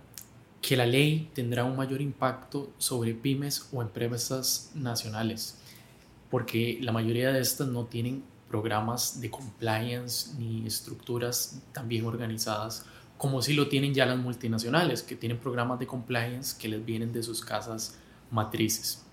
que 0.62 0.74
la 0.74 0.86
ley 0.86 1.28
tendrá 1.34 1.64
un 1.64 1.76
mayor 1.76 2.00
impacto 2.00 2.72
sobre 2.78 3.12
pymes 3.12 3.68
o 3.72 3.82
empresas 3.82 4.70
nacionales, 4.74 5.58
porque 6.30 6.78
la 6.80 6.92
mayoría 6.92 7.30
de 7.30 7.40
estas 7.40 7.68
no 7.68 7.84
tienen 7.84 8.22
programas 8.48 9.20
de 9.20 9.30
compliance 9.30 10.34
ni 10.38 10.66
estructuras 10.66 11.60
tan 11.72 11.88
bien 11.88 12.04
organizadas 12.04 12.86
como 13.22 13.40
si 13.40 13.54
lo 13.54 13.68
tienen 13.68 13.94
ya 13.94 14.04
las 14.04 14.18
multinacionales, 14.18 15.04
que 15.04 15.14
tienen 15.14 15.38
programas 15.38 15.78
de 15.78 15.86
compliance 15.86 16.56
que 16.60 16.66
les 16.66 16.84
vienen 16.84 17.12
de 17.12 17.22
sus 17.22 17.44
casas 17.44 17.96
matrices. 18.32 19.04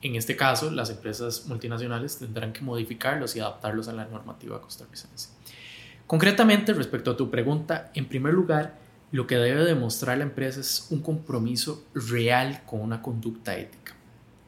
En 0.00 0.14
este 0.14 0.34
caso, 0.34 0.70
las 0.70 0.88
empresas 0.88 1.44
multinacionales 1.46 2.16
tendrán 2.16 2.54
que 2.54 2.62
modificarlos 2.62 3.36
y 3.36 3.40
adaptarlos 3.40 3.86
a 3.88 3.92
la 3.92 4.06
normativa 4.06 4.62
costarricense. 4.62 5.28
Concretamente, 6.06 6.72
respecto 6.72 7.10
a 7.10 7.18
tu 7.18 7.30
pregunta, 7.30 7.90
en 7.94 8.06
primer 8.06 8.32
lugar, 8.32 8.78
lo 9.12 9.26
que 9.26 9.36
debe 9.36 9.62
demostrar 9.66 10.16
la 10.16 10.24
empresa 10.24 10.60
es 10.60 10.86
un 10.88 11.02
compromiso 11.02 11.84
real 11.92 12.62
con 12.64 12.80
una 12.80 13.02
conducta 13.02 13.58
ética. 13.58 13.94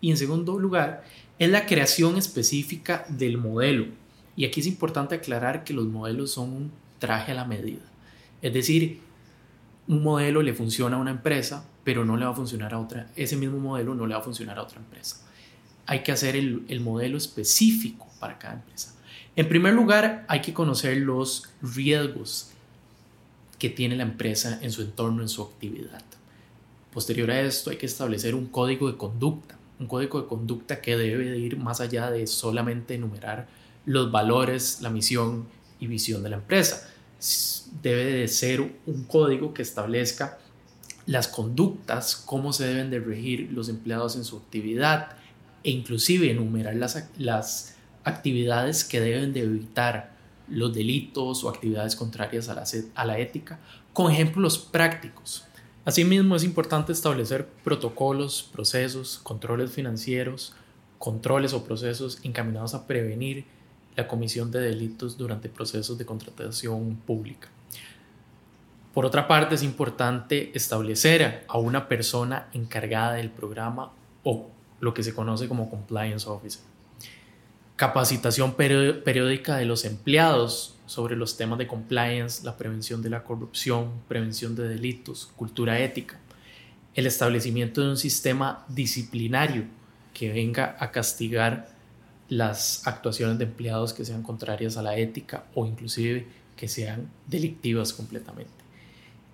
Y 0.01 0.11
en 0.11 0.17
segundo 0.17 0.59
lugar, 0.59 1.05
es 1.39 1.51
la 1.51 1.67
creación 1.67 2.17
específica 2.17 3.05
del 3.11 3.37
modelo. 3.37 3.89
Y 4.37 4.47
aquí 4.47 4.61
es 4.61 4.67
importante 4.67 5.17
aclarar 5.17 5.65
que 5.65 5.75
los 5.75 5.85
modelos 5.85 6.31
son 6.31 6.49
un 6.49 6.73
traje 6.99 7.33
a 7.33 7.35
la 7.35 7.45
medida. 7.45 7.92
Es 8.43 8.53
decir, 8.53 9.01
un 9.89 10.03
modelo 10.03 10.43
le 10.43 10.53
funciona 10.53 10.97
a 10.97 11.01
una 11.01 11.13
empresa, 11.13 11.65
pero 11.85 12.05
no 12.05 12.17
le 12.17 12.25
va 12.25 12.33
a 12.33 12.35
funcionar 12.35 12.75
a 12.75 12.81
otra. 12.81 13.09
Ese 13.17 13.37
mismo 13.37 13.59
modelo 13.59 13.95
no 13.95 14.07
le 14.07 14.15
va 14.15 14.21
a 14.21 14.25
funcionar 14.25 14.59
a 14.59 14.63
otra 14.63 14.79
empresa. 14.79 15.25
Hay 15.87 16.03
que 16.03 16.13
hacer 16.13 16.37
el, 16.37 16.65
el 16.69 16.81
modelo 16.81 17.17
específico 17.17 18.07
para 18.21 18.39
cada 18.39 18.55
empresa. 18.55 18.95
En 19.35 19.49
primer 19.49 19.75
lugar, 19.75 20.27
hay 20.29 20.43
que 20.43 20.53
conocer 20.53 20.99
los 20.99 21.49
riesgos 21.63 22.51
que 23.59 23.71
tiene 23.71 23.97
la 23.97 24.03
empresa 24.03 24.59
en 24.61 24.73
su 24.73 24.83
entorno, 24.83 25.23
en 25.23 25.29
su 25.29 25.43
actividad. 25.43 26.03
Posterior 26.93 27.31
a 27.31 27.41
esto 27.41 27.71
hay 27.71 27.77
que 27.77 27.87
establecer 27.87 28.35
un 28.35 28.47
código 28.47 28.91
de 28.91 28.99
conducta, 28.99 29.57
un 29.79 29.87
código 29.87 30.21
de 30.21 30.29
conducta 30.29 30.81
que 30.81 30.97
debe 30.97 31.31
de 31.31 31.39
ir 31.39 31.57
más 31.57 31.81
allá 31.81 32.11
de 32.11 32.27
solamente 32.27 32.95
enumerar 32.95 33.49
los 33.87 34.13
valores, 34.13 34.81
la 34.83 34.91
misión 34.91 35.47
y 35.81 35.87
visión 35.87 36.23
de 36.23 36.31
la 36.31 36.37
empresa. 36.37 36.92
Debe 37.83 38.05
de 38.05 38.29
ser 38.29 38.61
un 38.61 39.05
código 39.05 39.55
que 39.55 39.63
establezca 39.63 40.39
las 41.07 41.29
conductas, 41.29 42.17
cómo 42.17 42.53
se 42.53 42.67
deben 42.67 42.91
de 42.91 43.01
regir 43.01 43.51
los 43.53 43.69
empleados 43.69 44.17
en 44.17 44.25
su 44.25 44.37
actividad 44.37 45.17
e 45.65 45.71
inclusive 45.71 46.31
enumerar 46.31 46.77
las, 46.77 47.09
las 47.19 47.77
actividades 48.05 48.85
que 48.85 49.01
deben 49.01 49.33
de 49.33 49.43
evitar 49.43 50.13
los 50.49 50.75
delitos 50.75 51.45
o 51.45 51.49
actividades 51.49 51.97
contrarias 51.97 52.49
a 52.49 52.55
la, 52.55 52.65
a 52.95 53.05
la 53.05 53.19
ética 53.19 53.59
con 53.93 54.11
ejemplos 54.11 54.59
prácticos. 54.59 55.45
Asimismo, 55.85 56.37
es 56.37 56.45
importante 56.45 56.93
establecer 56.93 57.49
protocolos, 57.65 58.49
procesos, 58.53 59.19
controles 59.23 59.73
financieros, 59.73 60.55
controles 60.99 61.53
o 61.53 61.65
procesos 61.65 62.21
encaminados 62.23 62.75
a 62.75 62.87
prevenir 62.87 63.45
la 63.97 64.09
comisión 64.09 64.51
de 64.51 64.61
delitos 64.61 65.19
durante 65.19 65.49
procesos 65.49 65.99
de 65.99 66.07
contratación 66.07 66.97
pública. 67.07 67.49
Por 68.95 69.07
otra 69.07 69.27
parte, 69.27 69.55
es 69.55 69.63
importante 69.63 70.51
establecer 70.55 71.45
a 71.49 71.59
una 71.59 71.89
persona 71.89 72.49
encargada 72.53 73.15
del 73.15 73.31
programa 73.31 73.93
o 74.23 74.51
lo 74.81 74.93
que 74.93 75.03
se 75.03 75.15
conoce 75.15 75.49
como 75.49 75.71
compliance 75.71 76.29
officer 76.29 76.73
capacitación 77.83 78.55
periódica 78.55 79.57
de 79.57 79.65
los 79.65 79.85
empleados 79.85 80.77
sobre 80.87 81.17
los 81.17 81.37
temas 81.37 81.59
de 81.59 81.67
compliance, 81.67 82.45
la 82.45 82.57
prevención 82.57 83.03
de 83.03 83.11
la 83.11 83.25
corrupción, 83.25 83.91
prevención 84.07 84.55
de 84.55 84.69
delitos, 84.69 85.33
cultura 85.35 85.81
ética, 85.81 86.21
el 86.95 87.09
establecimiento 87.09 87.81
de 87.81 87.89
un 87.89 87.97
sistema 87.97 88.65
disciplinario 88.69 89.65
que 90.15 90.33
venga 90.33 90.77
a 90.79 90.93
castigar 90.93 91.71
las 92.33 92.87
actuaciones 92.87 93.39
de 93.39 93.45
empleados 93.45 93.93
que 93.93 94.05
sean 94.05 94.23
contrarias 94.23 94.79
a 94.79 94.83
la 94.83 94.97
ética 94.97 95.45
o 95.55 95.67
inclusive 95.67 96.27
que 96.57 96.67
sean 96.67 97.11
delictivas 97.27 97.93
completamente. 97.93 98.51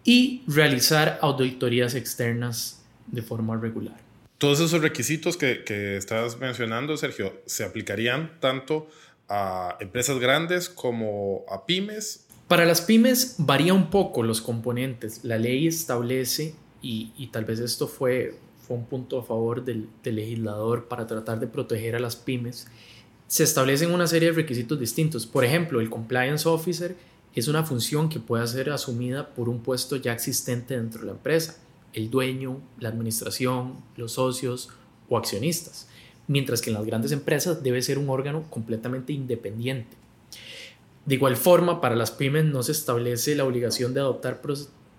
Y 0.04 0.42
realizar 0.48 1.18
auditorías 1.22 1.94
externas 1.94 2.82
de 3.06 3.22
forma 3.22 3.56
regular. 3.56 3.96
Todos 4.38 4.60
esos 4.60 4.82
requisitos 4.82 5.36
que, 5.36 5.62
que 5.64 5.96
estás 5.96 6.38
mencionando, 6.38 6.96
Sergio, 6.96 7.40
¿se 7.46 7.64
aplicarían 7.64 8.40
tanto 8.40 8.88
a 9.28 9.76
empresas 9.80 10.18
grandes 10.18 10.68
como 10.68 11.44
a 11.48 11.66
pymes? 11.66 12.26
Para 12.48 12.64
las 12.64 12.80
pymes 12.80 13.36
varía 13.38 13.74
un 13.74 13.90
poco 13.90 14.22
los 14.22 14.40
componentes. 14.40 15.24
La 15.24 15.38
ley 15.38 15.68
establece, 15.68 16.54
y, 16.82 17.12
y 17.16 17.28
tal 17.28 17.44
vez 17.44 17.60
esto 17.60 17.86
fue, 17.86 18.34
fue 18.66 18.76
un 18.76 18.86
punto 18.86 19.18
a 19.18 19.24
favor 19.24 19.64
del, 19.64 19.88
del, 20.02 20.16
legislador 20.16 20.88
para 20.88 21.06
tratar 21.06 21.38
de 21.40 21.46
proteger 21.46 21.94
a 21.94 22.00
las 22.00 22.16
pymes, 22.16 22.66
se 23.28 23.44
establecen 23.44 23.92
una 23.92 24.06
serie 24.06 24.30
de 24.30 24.34
requisitos 24.34 24.80
distintos. 24.80 25.26
Por 25.26 25.44
ejemplo, 25.44 25.80
el 25.80 25.90
compliance 25.90 26.48
officer 26.48 26.96
es 27.34 27.46
una 27.46 27.62
función 27.62 28.08
que 28.08 28.20
puede 28.20 28.46
ser 28.48 28.70
asumida 28.70 29.34
por 29.34 29.48
un 29.48 29.60
puesto 29.60 29.96
ya 29.96 30.12
existente 30.12 30.76
dentro 30.76 31.02
de 31.02 31.06
la 31.06 31.12
empresa, 31.12 31.58
el 31.92 32.10
dueño, 32.10 32.60
la 32.80 32.88
administración, 32.88 33.74
los 33.96 34.12
socios 34.12 34.70
o 35.10 35.18
accionistas, 35.18 35.88
mientras 36.26 36.62
que 36.62 36.70
en 36.70 36.74
las 36.74 36.86
grandes 36.86 37.12
empresas 37.12 37.62
debe 37.62 37.82
ser 37.82 37.98
un 37.98 38.08
órgano 38.08 38.44
completamente 38.50 39.12
independiente. 39.12 39.96
De 41.04 41.14
igual 41.14 41.36
forma, 41.36 41.80
para 41.80 41.96
las 41.96 42.10
pymes 42.10 42.46
no 42.46 42.62
se 42.62 42.72
establece 42.72 43.34
la 43.34 43.44
obligación 43.44 43.92
de 43.94 44.00
adoptar 44.00 44.40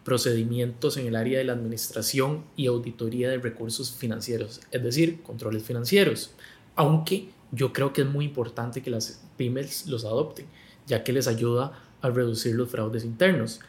procedimientos 0.04 0.98
en 0.98 1.08
el 1.08 1.15
área 1.15 1.39
de 1.39 1.44
la 1.44 1.54
administración 1.54 2.46
y 2.56 2.68
auditoría 2.68 3.30
de 3.30 3.39
recursos 3.39 3.92
financieros, 3.92 4.62
es 4.72 4.84
decir, 4.84 5.22
controles 5.24 5.63
financieros, 5.63 6.32
aunque 6.76 7.30
yo 7.51 7.73
creo 7.73 7.93
que 7.93 8.01
es 8.01 8.07
muy 8.07 8.25
importante 8.25 8.81
que 8.81 8.89
las 8.89 9.21
pymes 9.38 9.88
los 9.88 10.05
adopten, 10.05 10.45
ya 10.88 11.03
que 11.03 11.13
les 11.13 11.27
ayuda 11.27 11.79
a 12.01 12.09
reducir 12.09 12.55
los 12.55 12.69
fraudes 12.69 13.03
internos. 13.03 13.59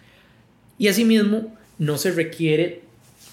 Y 0.79 0.89
asimismo, 0.89 1.57
no 1.79 1.99
se 1.99 2.13
requiere 2.13 2.83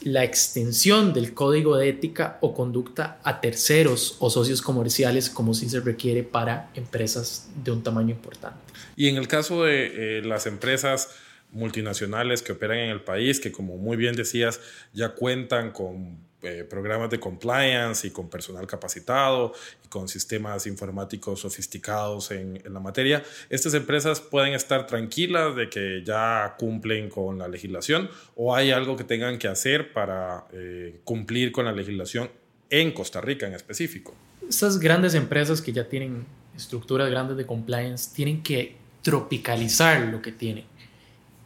la 0.02 0.24
extensión 0.24 1.14
del 1.14 1.34
código 1.34 1.76
de 1.78 1.90
ética 1.90 2.38
o 2.42 2.54
conducta 2.54 3.20
a 3.24 3.42
terceros 3.42 4.16
o 4.20 4.30
socios 4.30 4.62
comerciales 4.62 5.30
como 5.30 5.54
sí 5.54 5.70
se 5.70 5.80
requiere 5.80 6.24
para 6.24 6.70
empresas 6.76 7.50
de 7.64 7.72
un 7.72 7.84
tamaño 7.84 8.12
importante. 8.12 8.60
Y 8.96 9.10
en 9.10 9.18
el 9.18 9.28
caso 9.28 9.64
de 9.64 10.20
eh, 10.20 10.22
las 10.22 10.46
empresas 10.46 11.10
multinacionales 11.52 12.42
que 12.42 12.52
operan 12.52 12.78
en 12.80 12.90
el 12.90 13.02
país, 13.02 13.40
que 13.40 13.52
como 13.52 13.78
muy 13.78 13.98
bien 13.98 14.16
decías, 14.16 14.60
ya 14.94 15.10
cuentan 15.10 15.72
con 15.72 16.28
eh, 16.44 16.64
programas 16.70 17.10
de 17.10 17.20
compliance 17.20 18.06
y 18.06 18.12
con 18.12 18.30
personal 18.30 18.68
capacitado 18.68 19.54
y 19.84 19.88
con 19.88 20.08
sistemas 20.08 20.68
informáticos 20.68 21.40
sofisticados 21.40 22.30
en, 22.30 22.62
la 22.64 22.80
materia, 22.80 23.24
estas 23.50 23.74
empresas 23.74 24.22
pueden 24.22 24.54
estar 24.54 24.86
tranquilas 24.86 25.56
de 25.56 25.68
que 25.68 26.04
ya 26.06 26.56
cumplen 26.60 27.10
con 27.10 27.40
la 27.40 27.48
legislación 27.48 28.08
o 28.36 28.56
hay 28.56 28.70
algo 28.70 28.96
que 28.96 29.04
tengan 29.04 29.40
que 29.40 29.48
hacer 29.48 29.94
para 29.94 30.46
eh, 30.54 31.00
cumplir 31.04 31.52
con 31.52 31.66
la 31.66 31.72
legislación 31.72 32.30
en 32.70 32.92
Costa 32.92 33.20
Rica 33.20 33.48
en 33.48 33.54
específico. 33.54 34.14
Estas 34.48 34.78
grandes 34.78 35.16
empresas 35.16 35.60
que 35.60 35.74
ya 35.74 35.90
tienen 35.90 36.24
estructuras 36.56 37.10
grandes 37.10 37.38
de 37.38 37.48
compliance 37.48 38.14
tienen 38.14 38.44
que 38.44 38.76
tropicalizar 39.02 40.02
lo 40.02 40.22
que 40.22 40.32
tienen 40.32 40.66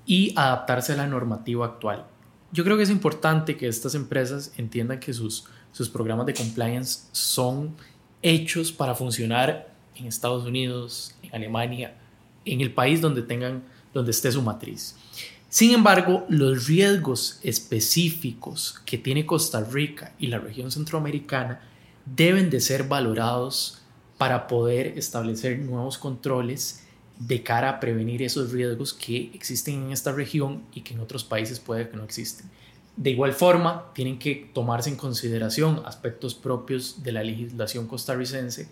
y 0.06 0.34
adaptarse 0.36 0.94
a 0.94 0.98
la 0.98 1.08
normativa 1.08 1.66
actual 1.66 2.06
yo 2.52 2.64
creo 2.64 2.78
que 2.78 2.84
es 2.84 2.90
importante 2.90 3.56
que 3.56 3.68
estas 3.68 3.96
empresas 3.96 4.52
entiendan 4.58 5.00
que 5.00 5.14
sus, 5.14 5.46
sus 5.72 5.90
programas 5.90 6.26
de 6.26 6.34
compliance 6.34 7.08
son 7.12 7.76
hechos 8.22 8.72
para 8.72 8.94
funcionar 8.94 9.74
en 9.96 10.06
Estados 10.06 10.46
Unidos, 10.46 11.16
en 11.24 11.34
Alemania, 11.34 11.96
en 12.44 12.62
el 12.62 12.74
país 12.74 13.00
donde 13.00 13.22
tengan, 13.22 13.64
donde 13.94 14.12
esté 14.12 14.32
su 14.32 14.42
matriz. 14.42 14.96
Sin 15.48 15.72
embargo, 15.72 16.26
los 16.30 16.68
riesgos 16.68 17.40
específicos 17.44 18.82
que 18.86 18.98
tiene 18.98 19.26
Costa 19.26 19.62
Rica 19.64 20.14
y 20.20 20.28
la 20.28 20.40
región 20.40 20.72
centroamericana 20.72 21.62
deben 22.06 22.50
de 22.50 22.60
ser 22.60 22.88
valorados 22.88 23.82
para 24.18 24.48
poder 24.48 24.98
establecer 24.98 25.60
nuevos 25.60 25.98
controles 25.98 26.86
de 27.20 27.44
cara 27.44 27.70
a 27.70 27.80
prevenir 27.80 28.22
esos 28.24 28.52
riesgos 28.52 28.94
que 28.94 29.32
existen 29.34 29.86
en 29.86 29.92
esta 29.92 30.12
región 30.12 30.64
y 30.74 30.82
que 30.82 30.94
en 30.94 31.00
otros 31.00 31.24
países 31.24 31.60
puede 31.60 31.90
que 31.90 31.98
no 31.98 32.04
existen. 32.04 32.50
De 32.98 33.10
igual 33.10 33.34
forma, 33.34 33.92
tienen 33.94 34.20
que 34.20 34.50
tomarse 34.54 34.90
en 34.90 34.96
consideración 34.96 35.82
aspectos 35.86 36.36
propios 36.36 37.04
de 37.04 37.12
la 37.12 37.24
legislación 37.24 37.88
costarricense 37.88 38.68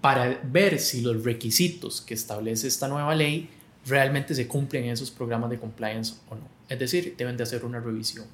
para 0.00 0.40
ver 0.44 0.78
si 0.78 1.00
los 1.00 1.24
requisitos 1.24 2.00
que 2.00 2.14
establece 2.14 2.68
esta 2.68 2.86
nueva 2.86 3.14
ley 3.14 3.48
realmente 3.86 4.34
se 4.34 4.46
cumplen 4.46 4.84
en 4.84 4.90
esos 4.90 5.10
programas 5.10 5.50
de 5.50 5.58
compliance 5.58 6.14
o 6.28 6.34
no. 6.34 6.48
Es 6.68 6.78
decir, 6.78 7.14
deben 7.16 7.36
de 7.36 7.44
hacer 7.44 7.64
una 7.64 7.80
revisión. 7.80 8.26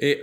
Eh, 0.00 0.22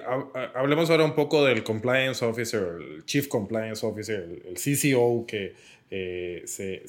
hablemos 0.54 0.90
ahora 0.90 1.04
un 1.04 1.16
poco 1.16 1.44
del 1.44 1.64
compliance 1.64 2.24
officer, 2.24 2.78
el 2.80 3.06
chief 3.06 3.28
compliance 3.28 3.86
officer, 3.86 4.42
el, 4.46 4.56
CCO 4.56 5.26
que 5.28 5.54
eh, 5.92 6.44
se, 6.46 6.88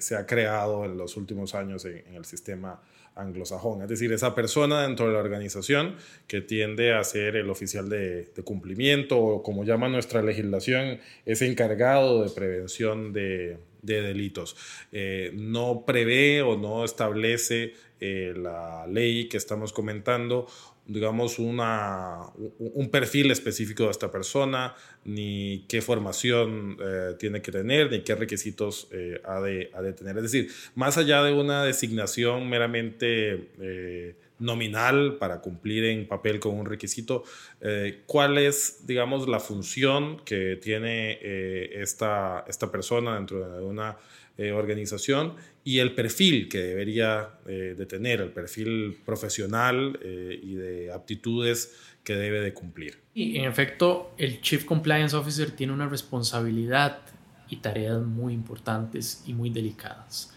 se, 0.00 0.16
ha 0.16 0.26
creado 0.26 0.84
en 0.84 0.96
los 0.96 1.16
últimos 1.16 1.54
años 1.54 1.84
en, 1.84 2.14
el 2.14 2.24
sistema 2.24 2.80
anglosajón. 3.14 3.82
Es 3.82 3.88
decir, 3.88 4.12
esa 4.12 4.34
persona 4.34 4.82
dentro 4.82 5.06
de 5.06 5.12
la 5.12 5.18
organización 5.18 5.96
que 6.26 6.40
tiende 6.40 6.94
a 6.94 7.04
ser 7.04 7.36
el 7.36 7.50
oficial 7.50 7.88
de, 7.88 8.32
cumplimiento 8.44 9.18
o 9.18 9.42
como 9.42 9.64
llama 9.64 9.88
nuestra 9.88 10.22
legislación, 10.22 10.98
es 11.26 11.42
encargado 11.42 12.24
de 12.24 12.30
prevención 12.30 13.12
de, 13.12 13.58
de 13.82 14.00
delitos. 14.00 14.56
Eh, 14.92 15.30
no 15.34 15.84
prevé 15.84 16.40
o 16.42 16.56
no 16.56 16.84
establece 16.84 17.74
eh, 18.00 18.32
la 18.36 18.86
ley 18.88 19.28
que 19.28 19.36
estamos 19.36 19.72
comentando 19.72 20.48
digamos, 20.86 21.38
una, 21.38 22.22
un 22.58 22.90
perfil 22.90 23.30
específico 23.30 23.84
de 23.84 23.90
esta 23.90 24.10
persona, 24.10 24.74
ni 25.04 25.64
qué 25.68 25.80
formación 25.80 26.76
eh, 26.80 27.14
tiene 27.18 27.40
que 27.40 27.52
tener, 27.52 27.90
ni 27.90 28.00
qué 28.00 28.14
requisitos 28.14 28.88
eh, 28.90 29.20
ha, 29.24 29.40
de, 29.40 29.70
ha, 29.74 29.82
tener. 29.94 30.16
Es 30.16 30.24
decir, 30.24 30.50
más 30.74 30.98
allá 30.98 31.22
de 31.22 31.32
una 31.32 31.64
designación 31.64 32.48
meramente 32.48 33.50
eh, 33.60 34.16
nominal 34.40 35.18
para 35.18 35.40
cumplir 35.40 35.84
en 35.84 36.08
papel 36.08 36.40
con 36.40 36.58
un 36.58 36.66
requisito, 36.66 37.22
¿cuál 38.06 38.38
es, 38.38 38.84
digamos, 38.88 39.28
la 39.28 39.38
función 39.38 40.20
que 40.24 40.56
tiene 40.56 41.20
esta, 41.80 42.44
esta 42.48 42.72
persona 42.72 43.14
dentro 43.14 43.48
de 43.48 43.62
una 43.62 43.96
eh, 44.38 44.52
organización 44.52 45.34
y 45.62 45.80
el 45.80 45.94
perfil 45.94 46.48
que 46.48 46.58
debería 46.58 47.30
eh, 47.46 47.74
de 47.76 47.86
tener, 47.86 48.20
el 48.20 48.30
perfil 48.30 48.98
profesional 49.04 49.98
eh, 50.02 50.40
y 50.42 50.54
de 50.54 50.92
aptitudes 50.92 51.76
que 52.02 52.16
debe 52.16 52.40
de 52.40 52.54
cumplir. 52.54 52.98
Y 53.14 53.36
en 53.36 53.44
efecto, 53.44 54.14
el 54.16 54.40
Chief 54.40 54.64
Compliance 54.64 55.14
Officer 55.14 55.50
tiene 55.50 55.72
una 55.72 55.88
responsabilidad 55.88 57.00
y 57.48 57.56
tareas 57.56 58.00
muy 58.00 58.32
importantes 58.32 59.22
y 59.26 59.34
muy 59.34 59.50
delicadas. 59.50 60.34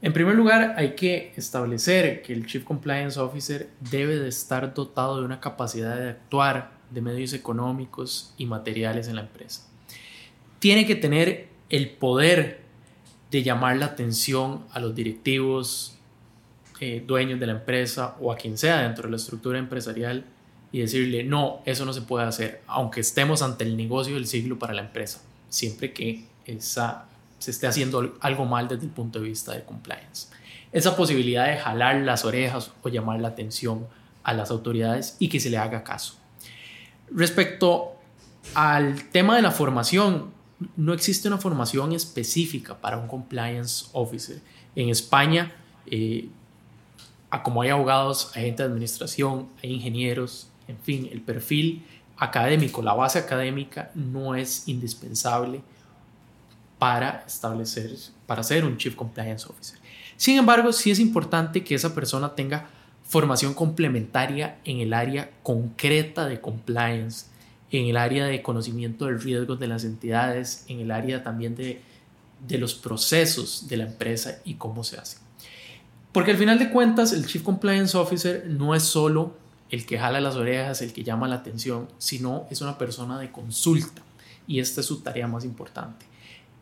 En 0.00 0.12
primer 0.12 0.34
lugar, 0.34 0.74
hay 0.78 0.94
que 0.94 1.32
establecer 1.36 2.22
que 2.22 2.32
el 2.32 2.46
Chief 2.46 2.64
Compliance 2.64 3.20
Officer 3.20 3.68
debe 3.90 4.18
de 4.18 4.28
estar 4.28 4.72
dotado 4.72 5.18
de 5.18 5.26
una 5.26 5.40
capacidad 5.40 5.98
de 5.98 6.10
actuar 6.10 6.72
de 6.90 7.02
medios 7.02 7.32
económicos 7.32 8.34
y 8.38 8.46
materiales 8.46 9.08
en 9.08 9.16
la 9.16 9.22
empresa. 9.22 9.68
Tiene 10.58 10.86
que 10.86 10.96
tener 10.96 11.48
el 11.68 11.90
poder 11.90 12.65
de 13.36 13.42
llamar 13.42 13.76
la 13.76 13.84
atención 13.84 14.64
a 14.72 14.80
los 14.80 14.94
directivos, 14.94 15.98
eh, 16.80 17.04
dueños 17.06 17.38
de 17.38 17.44
la 17.44 17.52
empresa 17.52 18.16
o 18.18 18.32
a 18.32 18.36
quien 18.38 18.56
sea 18.56 18.80
dentro 18.80 19.04
de 19.04 19.10
la 19.10 19.16
estructura 19.16 19.58
empresarial 19.58 20.24
y 20.72 20.80
decirle, 20.80 21.22
no, 21.22 21.60
eso 21.66 21.84
no 21.84 21.92
se 21.92 22.00
puede 22.00 22.24
hacer, 22.24 22.62
aunque 22.66 23.00
estemos 23.00 23.42
ante 23.42 23.64
el 23.64 23.76
negocio 23.76 24.14
del 24.14 24.26
siglo 24.26 24.58
para 24.58 24.72
la 24.72 24.80
empresa, 24.80 25.20
siempre 25.50 25.92
que 25.92 26.24
esa, 26.46 27.08
se 27.38 27.50
esté 27.50 27.66
haciendo 27.66 28.16
algo 28.20 28.46
mal 28.46 28.68
desde 28.68 28.84
el 28.84 28.90
punto 28.90 29.20
de 29.20 29.28
vista 29.28 29.52
de 29.52 29.64
compliance. 29.64 30.28
Esa 30.72 30.96
posibilidad 30.96 31.46
de 31.46 31.58
jalar 31.58 31.96
las 31.96 32.24
orejas 32.24 32.72
o 32.82 32.88
llamar 32.88 33.20
la 33.20 33.28
atención 33.28 33.86
a 34.22 34.32
las 34.32 34.50
autoridades 34.50 35.16
y 35.18 35.28
que 35.28 35.40
se 35.40 35.50
le 35.50 35.58
haga 35.58 35.84
caso. 35.84 36.16
Respecto 37.10 37.96
al 38.54 39.10
tema 39.10 39.36
de 39.36 39.42
la 39.42 39.50
formación, 39.50 40.35
no 40.76 40.92
existe 40.92 41.28
una 41.28 41.38
formación 41.38 41.92
específica 41.92 42.80
para 42.80 42.98
un 42.98 43.08
compliance 43.08 43.86
officer. 43.92 44.40
En 44.74 44.88
España, 44.88 45.52
eh, 45.86 46.28
como 47.42 47.62
hay 47.62 47.70
abogados, 47.70 48.30
hay 48.34 48.46
gente 48.46 48.62
de 48.62 48.68
administración, 48.70 49.48
hay 49.62 49.74
ingenieros, 49.74 50.48
en 50.68 50.78
fin, 50.78 51.08
el 51.12 51.20
perfil 51.20 51.84
académico, 52.16 52.82
la 52.82 52.94
base 52.94 53.18
académica 53.18 53.90
no 53.94 54.34
es 54.34 54.68
indispensable 54.68 55.60
para 56.78 57.24
establecer, 57.26 57.90
para 58.26 58.42
ser 58.42 58.64
un 58.64 58.76
Chief 58.76 58.94
Compliance 58.94 59.46
Officer. 59.48 59.78
Sin 60.16 60.38
embargo, 60.38 60.72
sí 60.72 60.90
es 60.90 60.98
importante 60.98 61.62
que 61.62 61.74
esa 61.74 61.94
persona 61.94 62.34
tenga 62.34 62.68
formación 63.04 63.54
complementaria 63.54 64.58
en 64.64 64.80
el 64.80 64.92
área 64.92 65.30
concreta 65.42 66.26
de 66.26 66.40
compliance 66.40 67.26
en 67.70 67.86
el 67.86 67.96
área 67.96 68.26
de 68.26 68.42
conocimiento 68.42 69.06
del 69.06 69.20
riesgo 69.20 69.56
de 69.56 69.66
las 69.66 69.84
entidades, 69.84 70.64
en 70.68 70.80
el 70.80 70.90
área 70.90 71.22
también 71.22 71.56
de, 71.56 71.80
de 72.46 72.58
los 72.58 72.74
procesos 72.74 73.68
de 73.68 73.76
la 73.76 73.84
empresa 73.84 74.38
y 74.44 74.54
cómo 74.54 74.84
se 74.84 74.98
hace. 74.98 75.18
Porque 76.12 76.30
al 76.30 76.38
final 76.38 76.58
de 76.58 76.70
cuentas, 76.70 77.12
el 77.12 77.26
Chief 77.26 77.42
Compliance 77.42 77.96
Officer 77.96 78.46
no 78.48 78.74
es 78.74 78.84
solo 78.84 79.34
el 79.70 79.84
que 79.84 79.98
jala 79.98 80.20
las 80.20 80.36
orejas, 80.36 80.80
el 80.80 80.92
que 80.92 81.04
llama 81.04 81.28
la 81.28 81.36
atención, 81.36 81.88
sino 81.98 82.46
es 82.50 82.60
una 82.60 82.78
persona 82.78 83.18
de 83.18 83.30
consulta. 83.30 84.02
Y 84.46 84.60
esta 84.60 84.80
es 84.80 84.86
su 84.86 85.00
tarea 85.00 85.26
más 85.26 85.44
importante. 85.44 86.06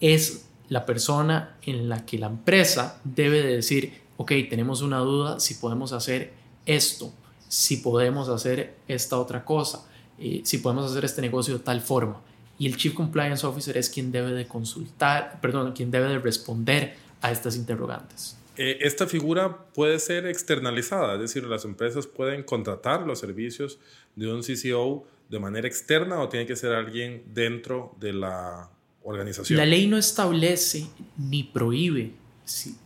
Es 0.01 0.47
la 0.69 0.87
persona 0.87 1.57
en 1.63 1.89
la 1.89 2.07
que 2.07 2.19
la 2.19 2.27
empresa 2.27 3.01
debe 3.05 3.43
de 3.43 3.57
decir, 3.57 4.01
ok, 4.17 4.33
tenemos 4.49 4.81
una 4.81 4.99
duda 4.99 5.39
si 5.39 5.55
podemos 5.55 5.93
hacer 5.93 6.33
esto, 6.67 7.13
si 7.49 7.77
podemos 7.77 8.29
hacer 8.29 8.77
esta 8.89 9.19
otra 9.19 9.45
cosa, 9.45 9.85
si 10.19 10.59
podemos 10.59 10.91
hacer 10.91 11.05
este 11.05 11.21
negocio 11.23 11.55
de 11.55 11.65
tal 11.65 11.81
forma. 11.81 12.21
y 12.57 12.67
el 12.67 12.77
Chief 12.77 12.95
Compliance 12.95 13.45
Officer 13.45 13.77
es 13.77 13.91
quien 13.91 14.13
debe 14.13 14.33
de 14.33 14.47
consultar, 14.47 15.41
perdón, 15.41 15.73
quien 15.73 15.91
debe 15.91 16.09
de 16.09 16.21
responder 16.21 16.95
a 17.21 17.33
estas 17.33 17.57
interrogantes. 17.57 18.37
Eh, 18.57 18.79
esta 18.83 19.07
figura 19.09 19.67
puede 19.75 19.99
ser 19.99 20.27
externalizada, 20.27 21.15
es 21.15 21.21
decir, 21.21 21.43
las 21.45 21.65
empresas 21.65 22.07
pueden 22.07 22.45
contratar 22.45 23.03
los 23.03 23.19
servicios 23.19 23.79
de 24.15 24.33
un 24.33 24.43
CCO 24.43 25.05
de 25.29 25.41
manera 25.41 25.67
externa 25.67 26.21
o 26.21 26.29
tiene 26.29 26.47
que 26.47 26.55
ser 26.55 26.73
alguien 26.73 27.25
dentro 27.33 27.97
de 27.99 28.13
la 28.13 28.71
organización. 29.03 29.57
La 29.57 29.67
ley 29.67 29.89
no 29.89 29.97
establece 29.97 30.87
ni 31.17 31.43
prohíbe 31.43 32.13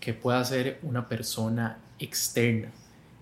que 0.01 0.15
pueda 0.15 0.43
ser 0.45 0.79
una 0.83 1.09
persona 1.09 1.79
externa. 1.99 2.69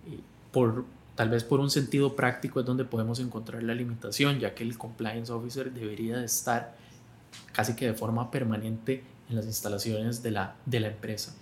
Eh, 0.06 0.20
por, 0.52 0.84
tal 1.16 1.30
vez 1.30 1.42
por 1.42 1.60
un 1.60 1.70
sentido 1.70 2.14
práctico 2.14 2.60
es 2.60 2.66
donde 2.66 2.84
podemos 2.84 3.18
encontrar 3.18 3.62
la 3.62 3.74
limitación, 3.74 4.38
ya 4.38 4.54
que 4.54 4.62
el 4.62 4.78
compliance 4.78 5.32
officer 5.32 5.72
debería 5.72 6.18
de 6.18 6.26
estar 6.26 6.76
casi 7.52 7.74
que 7.74 7.86
de 7.86 7.94
forma 7.94 8.30
permanente 8.30 9.02
en 9.28 9.36
las 9.36 9.46
instalaciones 9.46 10.22
de 10.22 10.30
la, 10.30 10.56
de 10.66 10.80
la 10.80 10.88
empresa. 10.88 11.34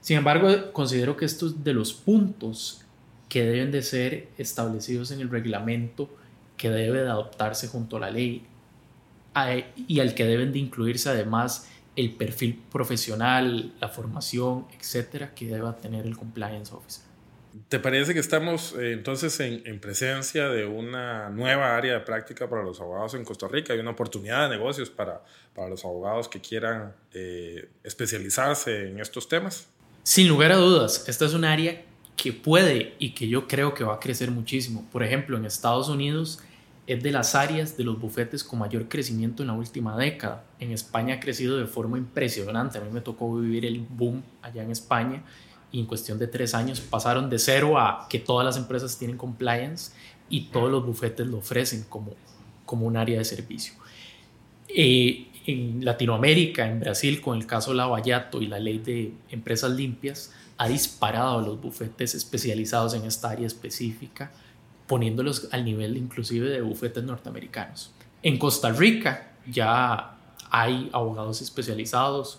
Sin 0.00 0.18
embargo, 0.18 0.72
considero 0.72 1.16
que 1.16 1.24
estos 1.24 1.64
de 1.64 1.72
los 1.72 1.94
puntos 1.94 2.82
que 3.28 3.44
deben 3.44 3.72
de 3.72 3.82
ser 3.82 4.28
establecidos 4.36 5.10
en 5.10 5.20
el 5.20 5.30
reglamento 5.30 6.08
que 6.56 6.70
debe 6.70 7.00
de 7.00 7.08
adoptarse 7.08 7.68
junto 7.68 7.96
a 7.96 8.00
la 8.00 8.10
ley 8.10 8.46
y 9.88 10.00
al 10.00 10.14
que 10.14 10.24
deben 10.24 10.52
de 10.52 10.58
incluirse 10.58 11.08
además 11.08 11.68
el 11.96 12.12
perfil 12.12 12.62
profesional, 12.70 13.72
la 13.80 13.88
formación, 13.88 14.66
etcétera, 14.78 15.34
que 15.34 15.46
deba 15.46 15.76
tener 15.76 16.06
el 16.06 16.16
compliance 16.16 16.72
officer. 16.72 17.13
¿Te 17.68 17.78
parece 17.78 18.14
que 18.14 18.20
estamos 18.20 18.74
eh, 18.76 18.92
entonces 18.92 19.38
en, 19.38 19.78
presencia 19.78 20.48
de 20.48 20.66
una 20.66 21.30
nueva 21.30 21.76
área 21.76 21.94
de 21.94 22.00
práctica 22.00 22.48
para 22.48 22.64
los 22.64 22.80
abogados 22.80 23.14
en 23.14 23.24
Costa 23.24 23.46
Rica? 23.46 23.72
Hay 23.72 23.78
una 23.78 23.92
oportunidad 23.92 24.48
de 24.48 24.56
negocios 24.56 24.90
para, 24.90 25.22
para 25.54 25.68
los 25.68 25.84
abogados 25.84 26.28
que 26.28 26.40
quieran 26.40 26.92
eh, 27.12 27.68
especializarse 27.84 28.88
en 28.88 28.98
estos 28.98 29.28
temas. 29.28 29.68
Sin 30.02 30.28
lugar 30.28 30.50
a 30.50 30.56
dudas, 30.56 31.08
esta 31.08 31.26
es 31.26 31.34
un 31.34 31.44
área 31.44 31.84
que 32.16 32.32
puede 32.32 32.94
y 32.98 33.14
que 33.14 33.28
yo 33.28 33.46
creo 33.46 33.72
que 33.72 33.84
va 33.84 33.94
a 33.94 34.00
crecer 34.00 34.32
muchísimo. 34.32 34.88
Por 34.90 35.04
ejemplo, 35.04 35.36
en 35.36 35.44
Estados 35.44 35.88
Unidos 35.88 36.40
es 36.88 37.04
de 37.04 37.12
las 37.12 37.36
áreas 37.36 37.76
de 37.76 37.84
los 37.84 38.00
bufetes 38.00 38.42
con 38.42 38.58
mayor 38.58 38.88
crecimiento 38.88 39.44
en 39.44 39.46
la 39.46 39.54
última 39.54 39.96
década. 39.96 40.44
En 40.58 40.72
España 40.72 41.14
ha 41.14 41.20
crecido 41.20 41.56
de 41.56 41.66
forma 41.66 41.98
impresionante. 41.98 42.78
A 42.78 42.80
mí 42.80 42.90
me 42.90 43.00
tocó 43.00 43.32
vivir 43.36 43.64
el 43.64 43.78
boom 43.88 44.24
allá 44.42 44.64
en 44.64 44.72
España 44.72 45.22
y 45.74 45.80
en 45.80 45.86
cuestión 45.86 46.20
de 46.20 46.28
tres 46.28 46.54
años 46.54 46.80
pasaron 46.80 47.28
de 47.28 47.36
cero 47.36 47.80
a 47.80 48.06
que 48.08 48.20
todas 48.20 48.44
las 48.44 48.56
empresas 48.56 48.96
tienen 48.96 49.16
compliance 49.16 49.90
y 50.30 50.42
todos 50.42 50.70
los 50.70 50.86
bufetes 50.86 51.26
lo 51.26 51.38
ofrecen 51.38 51.84
como, 51.88 52.12
como 52.64 52.86
un 52.86 52.96
área 52.96 53.18
de 53.18 53.24
servicio. 53.24 53.74
Eh, 54.68 55.26
en 55.46 55.84
Latinoamérica, 55.84 56.70
en 56.70 56.78
Brasil, 56.78 57.20
con 57.20 57.36
el 57.36 57.48
caso 57.48 57.74
Lavallato 57.74 58.40
y 58.40 58.46
la 58.46 58.60
ley 58.60 58.78
de 58.78 59.14
empresas 59.30 59.72
limpias, 59.72 60.32
ha 60.58 60.68
disparado 60.68 61.40
a 61.40 61.42
los 61.42 61.60
bufetes 61.60 62.14
especializados 62.14 62.94
en 62.94 63.04
esta 63.04 63.30
área 63.30 63.46
específica 63.48 64.30
poniéndolos 64.86 65.48
al 65.50 65.64
nivel 65.64 65.96
inclusive 65.96 66.50
de 66.50 66.60
bufetes 66.60 67.02
norteamericanos. 67.02 67.90
En 68.22 68.38
Costa 68.38 68.70
Rica 68.70 69.32
ya 69.50 70.14
hay 70.50 70.88
abogados 70.92 71.42
especializados 71.42 72.38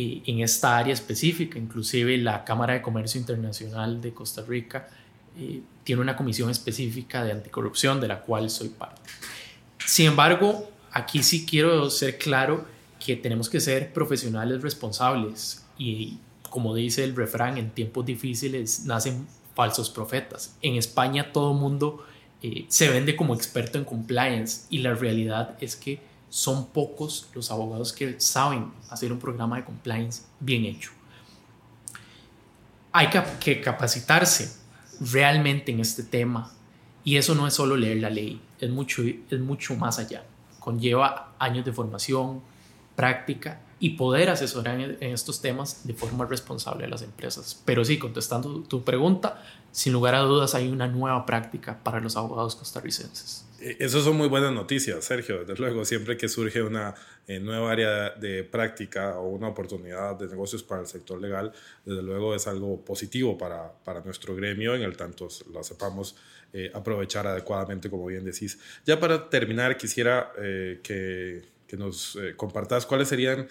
en 0.00 0.40
esta 0.40 0.78
área 0.78 0.94
específica, 0.94 1.58
inclusive 1.58 2.16
la 2.18 2.44
Cámara 2.44 2.74
de 2.74 2.82
Comercio 2.82 3.18
Internacional 3.20 4.00
de 4.00 4.14
Costa 4.14 4.44
Rica 4.46 4.88
eh, 5.36 5.60
tiene 5.82 6.00
una 6.00 6.16
comisión 6.16 6.50
específica 6.50 7.24
de 7.24 7.32
anticorrupción 7.32 8.00
de 8.00 8.06
la 8.06 8.20
cual 8.20 8.48
soy 8.48 8.68
parte. 8.68 9.02
Sin 9.84 10.06
embargo, 10.06 10.70
aquí 10.92 11.24
sí 11.24 11.44
quiero 11.44 11.90
ser 11.90 12.16
claro 12.16 12.64
que 13.04 13.16
tenemos 13.16 13.48
que 13.48 13.60
ser 13.60 13.92
profesionales 13.92 14.62
responsables 14.62 15.64
y 15.76 16.18
como 16.48 16.76
dice 16.76 17.02
el 17.02 17.16
refrán, 17.16 17.58
en 17.58 17.70
tiempos 17.70 18.06
difíciles 18.06 18.84
nacen 18.84 19.26
falsos 19.54 19.90
profetas. 19.90 20.56
En 20.62 20.76
España 20.76 21.32
todo 21.32 21.54
mundo 21.54 22.04
eh, 22.40 22.66
se 22.68 22.88
vende 22.88 23.16
como 23.16 23.34
experto 23.34 23.78
en 23.78 23.84
compliance 23.84 24.62
y 24.70 24.78
la 24.78 24.94
realidad 24.94 25.56
es 25.60 25.74
que 25.74 25.98
son 26.30 26.66
pocos 26.66 27.28
los 27.34 27.50
abogados 27.50 27.92
que 27.92 28.20
saben 28.20 28.72
hacer 28.90 29.12
un 29.12 29.18
programa 29.18 29.56
de 29.56 29.64
compliance 29.64 30.22
bien 30.40 30.64
hecho. 30.64 30.92
Hay 32.92 33.08
que 33.40 33.60
capacitarse 33.60 34.58
realmente 35.00 35.72
en 35.72 35.80
este 35.80 36.02
tema 36.02 36.52
y 37.04 37.16
eso 37.16 37.34
no 37.34 37.46
es 37.46 37.54
solo 37.54 37.76
leer 37.76 37.98
la 37.98 38.10
ley, 38.10 38.40
es 38.60 38.70
mucho, 38.70 39.02
es 39.02 39.40
mucho 39.40 39.74
más 39.76 39.98
allá. 39.98 40.24
Conlleva 40.58 41.32
años 41.38 41.64
de 41.64 41.72
formación, 41.72 42.42
práctica 42.96 43.60
y 43.80 43.90
poder 43.90 44.28
asesorar 44.28 44.80
en, 44.80 44.96
estos 45.00 45.40
temas 45.40 45.86
de 45.86 45.94
forma 45.94 46.26
responsable 46.26 46.84
a 46.84 46.88
las 46.88 47.02
empresas. 47.02 47.62
Pero 47.64 47.84
sí, 47.84 47.98
contestando 47.98 48.60
tu 48.62 48.82
pregunta, 48.82 49.42
sin 49.70 49.92
lugar 49.92 50.16
a 50.16 50.20
dudas 50.20 50.54
hay 50.54 50.68
una 50.68 50.88
nueva 50.88 51.24
práctica 51.24 51.78
para 51.82 52.00
los 52.00 52.16
abogados 52.16 52.56
costarricenses. 52.56 53.46
Eh, 53.60 53.76
Esas 53.80 54.04
son 54.04 54.16
muy 54.16 54.28
buenas 54.28 54.52
noticias, 54.52 55.04
Sergio. 55.04 55.44
Desde 55.44 55.60
luego, 55.60 55.84
siempre 55.84 56.16
que 56.16 56.28
surge 56.28 56.62
una 56.62 56.94
eh, 57.26 57.40
nueva 57.40 57.72
área 57.72 58.10
de 58.10 58.44
práctica 58.44 59.18
o 59.18 59.28
una 59.28 59.48
oportunidad 59.48 60.16
de 60.16 60.28
negocios 60.28 60.62
para 60.62 60.80
el 60.82 60.86
sector 60.86 61.20
legal, 61.20 61.52
desde 61.84 62.02
luego 62.02 62.34
es 62.34 62.46
algo 62.46 62.84
positivo 62.84 63.36
para, 63.36 63.72
para 63.84 64.00
nuestro 64.02 64.34
gremio, 64.34 64.74
en 64.74 64.82
el 64.82 64.96
tanto 64.96 65.28
lo 65.52 65.62
sepamos 65.62 66.16
eh, 66.52 66.70
aprovechar 66.72 67.26
adecuadamente, 67.26 67.90
como 67.90 68.06
bien 68.06 68.24
decís. 68.24 68.58
Ya 68.86 68.98
para 69.00 69.28
terminar, 69.28 69.76
quisiera 69.76 70.32
que, 70.36 71.42
que, 71.66 71.76
nos 71.76 72.18
compartas 72.36 72.86
cuáles 72.86 73.08
serían 73.08 73.48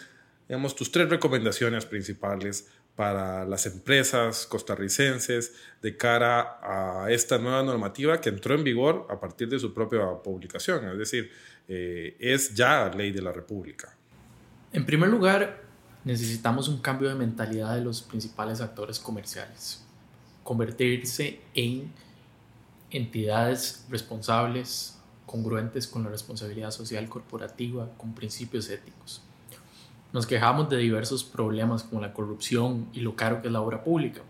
digamos, 0.47 0.75
tus 0.75 0.91
tres 0.91 1.09
recomendaciones 1.09 1.85
principales 1.85 2.67
para 2.97 3.45
las 3.45 3.67
empresas 3.67 4.47
costarricenses 4.47 5.53
de 5.83 5.95
cara 5.95 6.57
a 6.63 7.11
esta 7.11 7.37
nueva 7.37 7.61
normativa 7.61 8.19
que 8.19 8.29
entró 8.29 8.55
en 8.55 8.63
vigor 8.63 9.05
a 9.11 9.19
partir 9.19 9.47
de 9.47 9.59
su 9.59 9.71
propia 9.71 10.01
publicación, 10.23 10.89
es 10.89 10.97
decir, 10.97 11.31
eh, 11.67 12.17
es 12.19 12.55
ya 12.55 12.89
ley 12.89 13.11
de 13.11 13.21
la 13.21 13.31
República. 13.31 13.95
En 14.73 14.83
primer 14.83 15.09
lugar, 15.09 15.61
necesitamos 16.05 16.67
un 16.67 16.79
cambio 16.79 17.07
de 17.07 17.13
mentalidad 17.13 17.75
de 17.75 17.81
los 17.81 18.01
principales 18.01 18.61
actores 18.61 18.97
comerciales, 18.97 19.85
convertirse 20.43 21.39
en 21.53 21.91
entidades 22.89 23.85
responsables, 23.91 24.97
congruentes 25.27 25.85
con 25.85 26.03
la 26.03 26.09
responsabilidad 26.09 26.71
social 26.71 27.07
corporativa, 27.07 27.91
con 27.95 28.15
principios 28.15 28.71
éticos. 28.71 29.21
Nos 30.13 30.25
quejamos 30.25 30.69
de 30.69 30.77
diversos 30.77 31.23
problemas 31.23 31.83
como 31.83 32.01
la 32.01 32.13
corrupción 32.13 32.87
y 32.93 33.01
lo 33.01 33.15
caro 33.15 33.41
que 33.41 33.47
es 33.47 33.53
la 33.53 33.61
obra 33.61 33.83
pública, 33.83 34.21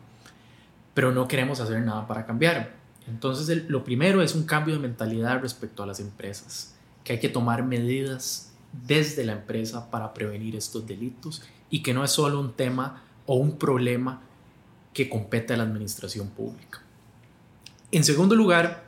pero 0.94 1.12
no 1.12 1.28
queremos 1.28 1.60
hacer 1.60 1.82
nada 1.82 2.08
para 2.08 2.26
cambiar. 2.26 2.76
Entonces, 3.08 3.70
lo 3.70 3.84
primero 3.84 4.22
es 4.22 4.34
un 4.34 4.44
cambio 4.44 4.74
de 4.74 4.82
mentalidad 4.82 5.40
respecto 5.42 5.84
a 5.84 5.86
las 5.86 6.00
empresas, 6.00 6.76
que 7.04 7.14
hay 7.14 7.20
que 7.20 7.30
tomar 7.30 7.64
medidas 7.64 8.54
desde 8.88 9.24
la 9.24 9.34
empresa 9.34 9.90
para 9.92 10.14
prevenir 10.14 10.56
estos 10.56 10.86
delitos 10.86 11.44
y 11.70 11.84
que 11.84 11.94
no 11.94 12.04
es 12.04 12.12
solo 12.12 12.40
un 12.40 12.54
tema 12.54 13.04
o 13.28 13.36
un 13.36 13.58
problema 13.58 14.22
que 14.94 15.10
compete 15.10 15.54
a 15.54 15.58
la 15.58 15.64
administración 15.64 16.30
pública. 16.30 16.82
En 17.92 18.04
segundo 18.04 18.36
lugar, 18.36 18.84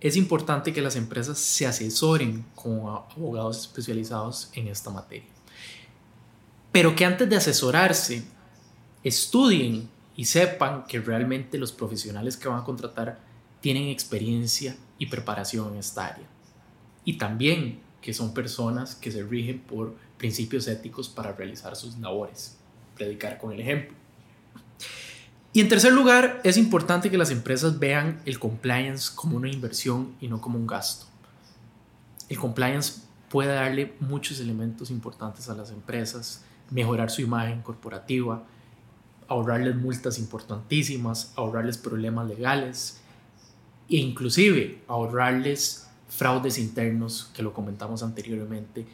es 0.00 0.16
importante 0.16 0.72
que 0.72 0.80
las 0.80 0.94
empresas 0.94 1.38
se 1.38 1.66
asesoren 1.66 2.46
con 2.54 2.86
abogados 2.86 3.58
especializados 3.58 4.50
en 4.54 4.68
esta 4.68 4.90
materia 4.90 5.37
pero 6.72 6.94
que 6.94 7.04
antes 7.04 7.28
de 7.28 7.36
asesorarse, 7.36 8.24
estudien 9.02 9.88
y 10.16 10.24
sepan 10.24 10.84
que 10.86 11.00
realmente 11.00 11.58
los 11.58 11.72
profesionales 11.72 12.36
que 12.36 12.48
van 12.48 12.60
a 12.60 12.64
contratar 12.64 13.20
tienen 13.60 13.88
experiencia 13.88 14.76
y 14.98 15.06
preparación 15.06 15.72
en 15.72 15.78
esta 15.78 16.06
área. 16.06 16.26
Y 17.04 17.18
también 17.18 17.80
que 18.00 18.12
son 18.12 18.34
personas 18.34 18.94
que 18.94 19.10
se 19.10 19.22
rigen 19.22 19.60
por 19.60 19.94
principios 20.16 20.66
éticos 20.68 21.08
para 21.08 21.32
realizar 21.32 21.74
sus 21.76 21.98
labores, 21.98 22.56
predicar 22.96 23.38
con 23.38 23.52
el 23.52 23.60
ejemplo. 23.60 23.96
Y 25.52 25.60
en 25.60 25.68
tercer 25.68 25.92
lugar, 25.92 26.40
es 26.44 26.56
importante 26.56 27.10
que 27.10 27.18
las 27.18 27.30
empresas 27.30 27.78
vean 27.78 28.20
el 28.26 28.38
compliance 28.38 29.10
como 29.14 29.36
una 29.36 29.48
inversión 29.48 30.14
y 30.20 30.28
no 30.28 30.40
como 30.40 30.58
un 30.58 30.66
gasto. 30.66 31.06
El 32.28 32.38
compliance 32.38 33.00
puede 33.28 33.54
darle 33.54 33.94
muchos 34.00 34.40
elementos 34.40 34.90
importantes 34.90 35.48
a 35.48 35.54
las 35.54 35.70
empresas, 35.70 36.44
mejorar 36.70 37.10
su 37.10 37.22
imagen 37.22 37.62
corporativa, 37.62 38.44
ahorrarles 39.28 39.76
multas 39.76 40.18
importantísimas, 40.18 41.32
ahorrarles 41.36 41.78
problemas 41.78 42.26
legales 42.28 43.00
e 43.88 43.96
inclusive 43.96 44.82
ahorrarles 44.86 45.86
fraudes 46.08 46.58
internos, 46.58 47.30
que 47.34 47.42
lo 47.42 47.52
comentamos 47.52 48.02
anteriormente. 48.02 48.86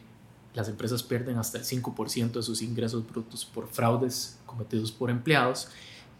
Las 0.53 0.69
empresas 0.69 1.03
pierden 1.03 1.37
hasta 1.37 1.57
el 1.57 1.65
5% 1.65 2.31
de 2.31 2.43
sus 2.43 2.61
ingresos 2.61 3.05
brutos 3.07 3.45
por 3.45 3.67
fraudes 3.67 4.39
cometidos 4.45 4.91
por 4.91 5.09
empleados. 5.09 5.69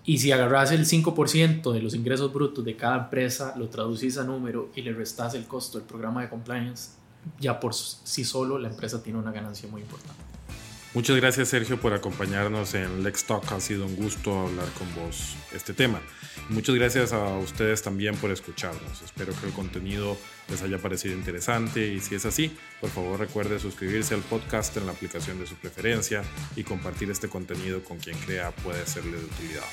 Y 0.04 0.20
si 0.20 0.32
agarras 0.32 0.72
el 0.72 0.86
5% 0.86 1.72
de 1.72 1.82
los 1.82 1.96
ingresos 1.96 2.32
brutos 2.32 2.64
de 2.64 2.76
cada 2.76 3.04
empresa, 3.04 3.54
lo 3.58 3.70
traducís 3.70 4.18
a 4.18 4.24
número 4.24 4.70
y 4.76 4.82
le 4.82 4.94
restás 4.94 5.34
el 5.34 5.46
costo 5.46 5.80
del 5.80 5.88
programa 5.88 6.22
de 6.22 6.30
compliance, 6.30 6.92
ya 7.40 7.60
por 7.60 7.74
sí 7.74 8.24
solo 8.24 8.60
la 8.60 8.70
empresa 8.70 9.02
tiene 9.02 9.20
una 9.20 9.32
ganancia 9.32 9.68
muy 9.70 9.82
importante. 9.82 10.35
Muchas 10.96 11.18
gracias 11.18 11.50
Sergio 11.50 11.78
por 11.78 11.92
acompañarnos 11.94 12.74
en 12.74 13.04
Lex 13.04 13.26
Talk. 13.26 13.52
Ha 13.52 13.60
sido 13.60 13.86
un 13.86 13.98
gusto 13.98 14.48
hablar 14.48 14.70
con 14.80 14.88
vos 14.96 15.36
este 15.54 15.74
tema. 15.74 16.00
Muchas 16.48 16.74
gracias 16.74 17.12
a 17.12 17.38
ustedes 17.38 17.82
también 17.82 18.16
por 18.16 18.32
escucharnos. 18.32 19.02
Espero 19.02 19.34
que 19.38 19.48
el 19.48 19.52
contenido 19.52 20.18
les 20.48 20.62
haya 20.62 20.78
parecido 20.78 21.14
interesante 21.14 21.86
y 21.86 22.00
si 22.00 22.16
es 22.16 22.26
así, 22.26 22.50
por 22.80 22.90
favor 22.92 23.20
recuerde 23.20 23.60
suscribirse 23.60 24.14
al 24.14 24.22
podcast 24.22 24.78
en 24.78 24.86
la 24.86 24.94
aplicación 24.94 25.38
de 25.38 25.48
su 25.48 25.56
preferencia 25.56 26.24
y 26.56 26.64
compartir 26.64 27.12
este 27.12 27.28
contenido 27.28 27.84
con 27.84 27.98
quien 27.98 28.18
crea 28.20 28.52
puede 28.52 28.86
serle 28.88 29.18
de 29.18 29.26
utilidad. 29.26 29.66